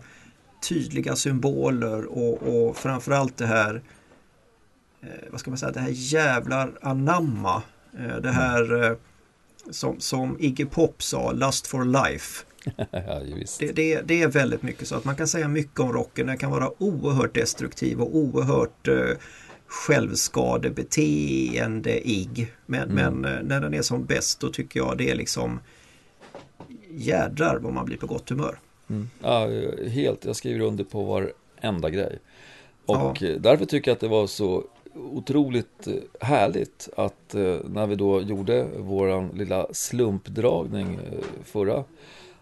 tydliga 0.69 1.17
symboler 1.17 2.05
och, 2.05 2.43
och 2.43 2.77
framförallt 2.77 3.37
det 3.37 3.47
här 3.47 3.83
eh, 5.01 5.09
vad 5.31 5.41
ska 5.41 5.51
man 5.51 5.59
säga, 5.59 5.73
det 5.73 5.81
här 5.81 5.93
jävlar 5.93 6.79
anamma. 6.83 7.63
Det 8.23 8.31
här 8.31 8.85
eh, 8.85 8.97
som, 9.71 10.01
som 10.01 10.37
Iggy 10.41 10.65
Pop 10.65 11.03
sa, 11.03 11.33
Lust 11.33 11.67
for 11.67 11.85
life. 11.85 12.45
ja. 12.91 13.21
Det, 13.59 13.73
det, 13.73 14.01
det 14.01 14.23
är 14.23 14.29
väldigt 14.29 14.63
mycket 14.63 14.89
så 14.89 14.95
att 14.95 15.05
man 15.05 15.17
kan 15.17 15.29
säga 15.29 15.49
mycket 15.49 15.81
om 15.81 15.93
rocken. 15.93 16.27
Den 16.27 16.39
kan 16.39 16.51
vara 16.51 16.83
oerhört 16.83 17.35
destruktiv 17.35 18.01
och 18.01 18.17
oerhört 18.17 18.89
eh, 18.89 19.17
självskadebeteende-ig. 19.69 22.53
Men, 22.67 22.89
men 22.89 23.25
eh, 23.25 23.43
när 23.43 23.61
den 23.61 23.75
är 23.75 23.83
som 23.83 24.05
bäst 24.05 24.41
då 24.41 24.51
tycker 24.51 24.81
jag 24.81 24.99
det 24.99 25.11
är 25.11 25.15
liksom 25.15 25.61
jädrar 26.91 27.59
vad 27.59 27.73
man 27.73 27.85
blir 27.85 27.97
på 27.97 28.07
gott 28.07 28.31
humör. 28.31 28.59
Mm. 28.91 29.11
Ja, 29.23 29.49
helt. 29.89 30.25
Jag 30.25 30.37
skriver 30.37 30.61
under 30.61 30.85
på 30.85 31.05
varenda 31.05 31.91
grej. 31.91 32.19
Och 32.87 33.23
eh, 33.23 33.41
därför 33.41 33.65
tycker 33.65 33.91
jag 33.91 33.95
att 33.95 34.01
det 34.01 34.09
var 34.09 34.27
så 34.27 34.65
otroligt 34.95 35.87
eh, 35.87 35.95
härligt 36.21 36.89
att 36.97 37.35
när 37.65 37.87
vi 37.87 37.95
då 37.95 38.23
gjorde 38.23 38.65
våran 38.77 39.29
lilla 39.29 39.67
slumpdragning 39.73 41.01
förra 41.45 41.85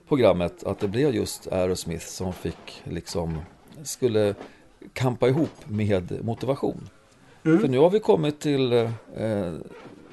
programmet 0.09 0.65
att 0.65 0.81
det 0.81 0.89
blev 0.89 1.15
just 1.15 1.47
Aerosmith 1.53 2.07
som 2.07 2.33
fick 2.33 2.83
liksom 2.85 3.39
skulle 3.83 4.35
kampa 4.93 5.29
ihop 5.29 5.51
med 5.65 6.25
motivation. 6.25 6.89
För 7.43 7.69
nu 7.69 7.79
har 7.79 7.91
vi 7.91 8.01
kommit 8.01 8.41
till, 8.41 8.73
eh, 8.73 8.91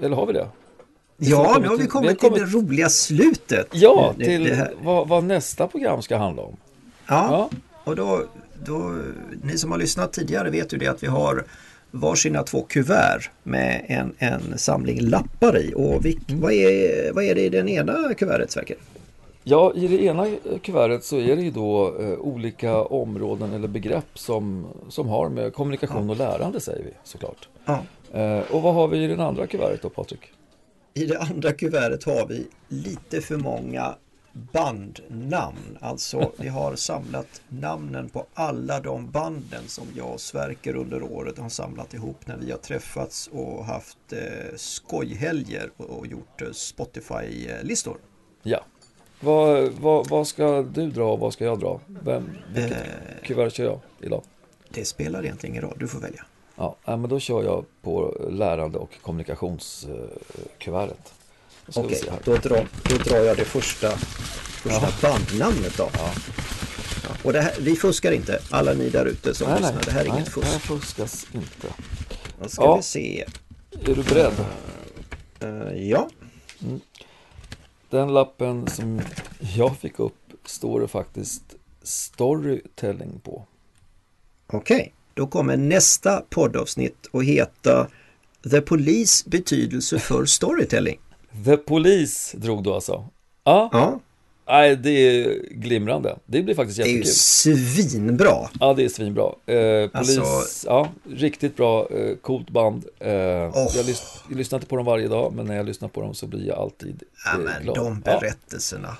eller 0.01 0.15
har 0.15 0.25
vi 0.25 0.33
det? 0.33 0.47
Ja, 1.17 1.43
kommit 1.45 1.61
nu 1.61 1.67
har 1.67 1.75
vi 1.75 1.81
till- 1.83 1.91
kommit 1.91 2.11
vi 2.11 2.15
till 2.15 2.29
har 2.29 2.37
det 2.39 2.45
roliga 2.45 2.89
slutet. 2.89 3.67
Ja, 3.71 4.13
Det- 4.17 4.25
till 4.25 4.43
det 4.43 4.71
vad, 4.83 5.07
vad 5.07 5.23
nästa 5.23 5.67
program 5.67 6.01
ska 6.01 6.17
handla 6.17 6.41
om. 6.41 6.55
Ja, 7.07 7.49
Ja. 7.51 7.57
och 7.83 7.95
då, 7.95 8.23
då, 8.65 8.95
ni 9.43 9.57
som 9.57 9.71
har 9.71 9.77
lyssnat 9.77 10.13
tidigare 10.13 10.49
vet 10.49 10.73
ju 10.73 10.77
det 10.77 10.87
att 10.87 11.03
vi 11.03 11.07
har 11.07 11.45
varsina 11.91 12.43
två 12.43 12.61
kuvert 12.61 13.29
med 13.43 13.85
en, 13.87 14.13
en 14.17 14.57
samling 14.57 14.99
lappar 15.01 15.57
i. 15.57 15.73
Och 15.75 16.05
vilk, 16.05 16.29
Mm. 16.29 16.41
vad, 16.41 16.51
är, 16.53 17.11
vad 17.13 17.23
är 17.23 17.35
det 17.35 17.41
i 17.41 17.49
den 17.49 17.69
ena 17.69 18.13
kuvertet 18.13 18.51
Sverker? 18.51 18.77
Ja, 19.43 19.73
i 19.75 19.87
det 19.87 20.03
ena 20.03 20.27
kuvertet 20.61 21.03
så 21.03 21.17
är 21.17 21.35
det 21.35 21.41
ju 21.41 21.51
då 21.51 21.95
eh, 21.99 22.19
olika 22.19 22.83
områden 22.83 23.53
eller 23.53 23.67
begrepp 23.67 24.19
som, 24.19 24.67
som 24.89 25.07
har 25.07 25.29
med 25.29 25.53
kommunikation 25.53 26.09
och 26.09 26.17
lärande 26.17 26.59
säger 26.59 26.83
vi 26.83 26.91
såklart. 27.03 27.49
Ja. 27.65 27.79
Eh, 28.19 28.51
och 28.51 28.61
vad 28.61 28.73
har 28.73 28.87
vi 28.87 29.03
i 29.03 29.07
det 29.07 29.23
andra 29.23 29.47
kuvertet 29.47 29.81
då 29.81 29.89
Patrik? 29.89 30.19
I 30.93 31.05
det 31.05 31.19
andra 31.19 31.51
kuvertet 31.51 32.03
har 32.03 32.27
vi 32.27 32.47
lite 32.67 33.21
för 33.21 33.37
många 33.37 33.95
bandnamn. 34.33 35.77
Alltså 35.81 36.31
vi 36.37 36.47
har 36.47 36.75
samlat 36.75 37.41
namnen 37.49 38.09
på 38.09 38.25
alla 38.33 38.79
de 38.79 39.11
banden 39.11 39.67
som 39.67 39.87
jag 39.95 40.13
och 40.13 40.21
Sverker 40.21 40.75
under 40.75 41.03
året 41.03 41.37
har 41.37 41.49
samlat 41.49 41.93
ihop 41.93 42.27
när 42.27 42.37
vi 42.37 42.51
har 42.51 42.57
träffats 42.57 43.29
och 43.33 43.65
haft 43.65 43.97
eh, 44.13 44.55
skojhelger 44.55 45.71
och, 45.77 45.89
och 45.89 46.07
gjort 46.07 46.41
eh, 46.41 46.51
Spotify-listor. 46.51 47.97
Ja. 48.43 48.65
Vad, 49.23 49.69
vad, 49.71 50.09
vad 50.09 50.27
ska 50.27 50.61
du 50.61 50.89
dra 50.91 51.11
och 51.13 51.19
vad 51.19 51.33
ska 51.33 51.45
jag 51.45 51.59
dra? 51.59 51.79
Vem, 51.87 52.29
vilket 52.53 52.77
Eh. 52.77 52.83
kuvert 53.23 53.49
kör 53.49 53.63
jag 53.65 53.79
idag? 54.01 54.23
Det 54.69 54.85
spelar 54.85 55.23
egentligen 55.25 55.55
ingen 55.55 55.63
roll, 55.69 55.77
du 55.79 55.87
får 55.87 55.99
välja. 55.99 56.25
Ja, 56.55 56.75
ja, 56.85 56.97
men 56.97 57.09
då 57.09 57.19
kör 57.19 57.43
jag 57.43 57.65
på 57.81 58.17
lärande 58.29 58.77
och 58.77 58.89
kommunikationskuvertet. 59.01 61.13
Okej, 61.75 62.01
då, 62.23 62.35
drar, 62.35 62.67
då 62.89 62.97
drar 62.97 63.17
jag 63.17 63.37
det 63.37 63.45
första, 63.45 63.89
första 63.91 64.87
bandnamnet 65.01 65.77
då. 65.77 65.89
Ja. 65.93 66.09
Och 67.23 67.33
det 67.33 67.41
här, 67.41 67.53
vi 67.59 67.75
fuskar 67.75 68.11
inte, 68.11 68.39
alla 68.49 68.73
ni 68.73 68.89
där 68.89 69.05
ute 69.05 69.33
som 69.33 69.49
Nej, 69.49 69.61
nej, 69.61 69.73
lyssnar. 69.73 69.85
Det 69.85 69.91
här 69.91 70.05
är 70.05 70.09
nej, 70.09 70.17
inget 70.17 70.29
fusk. 70.29 70.47
Det 70.47 70.51
här 70.53 70.59
fuskas 70.59 71.25
inte. 71.33 71.67
Då 72.41 72.49
ska 72.49 72.63
Ja. 72.63 72.75
vi 72.75 72.81
se. 72.83 73.25
Är 73.71 73.95
du 73.95 74.03
beredd? 74.03 74.33
Eh, 75.39 75.73
ja, 75.89 76.09
Den 77.93 78.13
lappen 78.13 78.67
som 78.67 79.01
jag 79.55 79.77
fick 79.77 79.99
upp 79.99 80.33
står 80.45 80.81
det 80.81 80.87
faktiskt 80.87 81.43
storytelling 81.83 83.19
på. 83.23 83.45
okej. 84.47 84.93
Då 85.13 85.27
kommer 85.27 85.57
nästa 85.57 86.21
poddavsnitt 86.29 87.09
att 87.13 87.23
heta 87.23 87.87
The 88.51 88.61
Police 88.61 89.29
betydelse 89.29 89.99
för 89.99 90.25
storytelling. 90.25 90.99
The 91.45 91.57
Police 91.57 92.37
drog 92.37 92.63
du 92.63 92.69
alltså? 92.69 93.05
Ja, 93.43 93.69
Ja, 93.71 93.99
nej, 94.47 94.75
det 94.75 94.89
är 94.89 95.39
glimrande. 95.51 96.15
Det 96.25 96.41
blir 96.41 96.55
faktiskt 96.55 96.77
det 96.77 96.83
är 96.83 96.87
ju 96.87 96.93
jättekul. 96.97 97.13
svinbra. 97.13 98.49
Ja, 98.59 98.73
det 98.73 98.85
är 98.85 98.89
svinbra. 98.89 99.23
Eh, 99.45 99.89
polis, 99.89 100.17
Alltså- 100.19 100.67
ja, 100.67 100.89
riktigt 101.15 101.57
bra, 101.57 101.87
eh, 101.91 102.15
coolt 102.21 102.49
band. 102.49 102.85
Eh, 102.99 103.09
Åh. 103.09 103.67
jag, 103.75 103.85
lys- 103.85 104.17
jag 104.29 104.37
lyssnar 104.37 104.57
inte 104.59 104.67
på 104.69 104.75
dem 104.75 104.85
varje 104.85 105.07
dag, 105.07 105.33
men 105.35 105.45
när 105.45 105.55
jag 105.55 105.65
lyssnar 105.65 105.87
på 105.89 106.01
dem 106.01 106.13
så 106.15 106.27
blir 106.27 106.47
jag 106.47 106.57
alltid 106.57 107.03
Ja, 107.25 107.31
eh, 107.31 107.37
men 107.39 107.63
glad. 107.63 107.75
de 107.75 108.01
Ja. 108.05 108.19
berättelserna. 108.19 108.97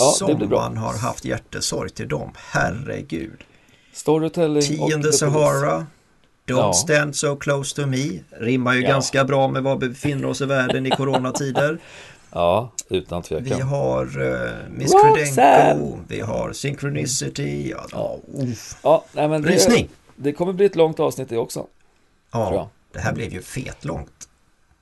Ja, 0.00 0.12
som 0.16 0.38
bra. 0.38 0.48
man 0.60 0.76
har 0.76 0.98
haft 0.98 1.24
hjärtesorg 1.24 1.90
till 1.90 2.08
dem. 2.08 2.30
Herregud. 2.36 3.38
Storytelling 3.92 4.62
Tionde. 4.62 5.12
Sahara. 5.12 5.76
Don't 5.78 5.86
Ja. 6.46 6.72
stand 6.72 7.16
so 7.16 7.36
close 7.36 7.76
to 7.82 7.86
me. 7.86 8.08
Rimmar 8.30 8.74
ju 8.74 8.82
Ja. 8.82 8.88
ganska 8.88 9.24
bra 9.24 9.48
med 9.48 9.62
var 9.62 9.76
vi 9.76 9.88
befinner 9.88 10.26
oss 10.28 10.40
i 10.40 10.44
världen 10.44 10.86
i 10.86 10.90
coronatider. 10.90 11.78
Ja, 12.32 12.70
utan 12.88 13.22
Vi 13.22 13.28
tvekan. 13.28 13.62
har 13.62 14.20
uh, 14.22 14.50
Miss! 14.70 14.92
Credenco. 14.92 15.98
Vi 16.08 16.20
har 16.20 16.52
Synchronicity. 16.52 17.70
Ja, 17.70 17.86
Ja. 17.92 18.18
Ja, 18.82 19.04
nej, 19.12 19.28
men 19.28 19.42
det, 19.42 19.86
det 20.16 20.32
kommer 20.32 20.52
bli 20.52 20.66
ett 20.66 20.76
långt 20.76 21.00
avsnitt 21.00 21.28
det 21.28 21.38
också. 21.38 21.66
Ja, 22.32 22.68
det 22.92 22.98
här 23.00 23.12
blev 23.12 23.32
ju 23.32 23.42
fetlångt. 23.42 24.28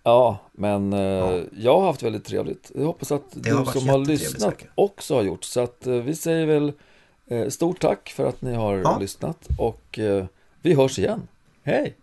Ja, 0.03 0.39
men 0.53 0.93
eh, 0.93 1.43
jag 1.59 1.79
har 1.81 1.87
haft 1.87 2.03
väldigt 2.03 2.25
trevligt. 2.25 2.73
Jag 2.75 2.85
hoppas 2.85 3.13
att 3.13 3.23
har 3.35 3.41
du 3.43 3.53
varit 3.53 3.71
som 3.79 3.89
har 3.89 3.99
lyssnat 3.99 4.43
säkert. 4.53 4.69
också 4.75 5.15
har 5.15 5.23
gjort. 5.23 5.45
Så 5.45 5.61
att 5.61 5.87
eh, 5.87 5.93
vi 5.95 6.15
säger 6.15 6.47
väl 6.47 6.73
eh, 7.27 7.49
stort 7.49 7.81
tack 7.81 8.09
för 8.17 8.27
att 8.29 8.43
ni 8.43 8.55
har 8.55 8.77
Ja. 8.77 8.99
lyssnat 9.01 9.49
och 9.59 9.99
eh, 9.99 10.25
vi 10.63 10.75
hörs 10.75 10.99
igen. 10.99 11.29
Hej! 11.63 11.95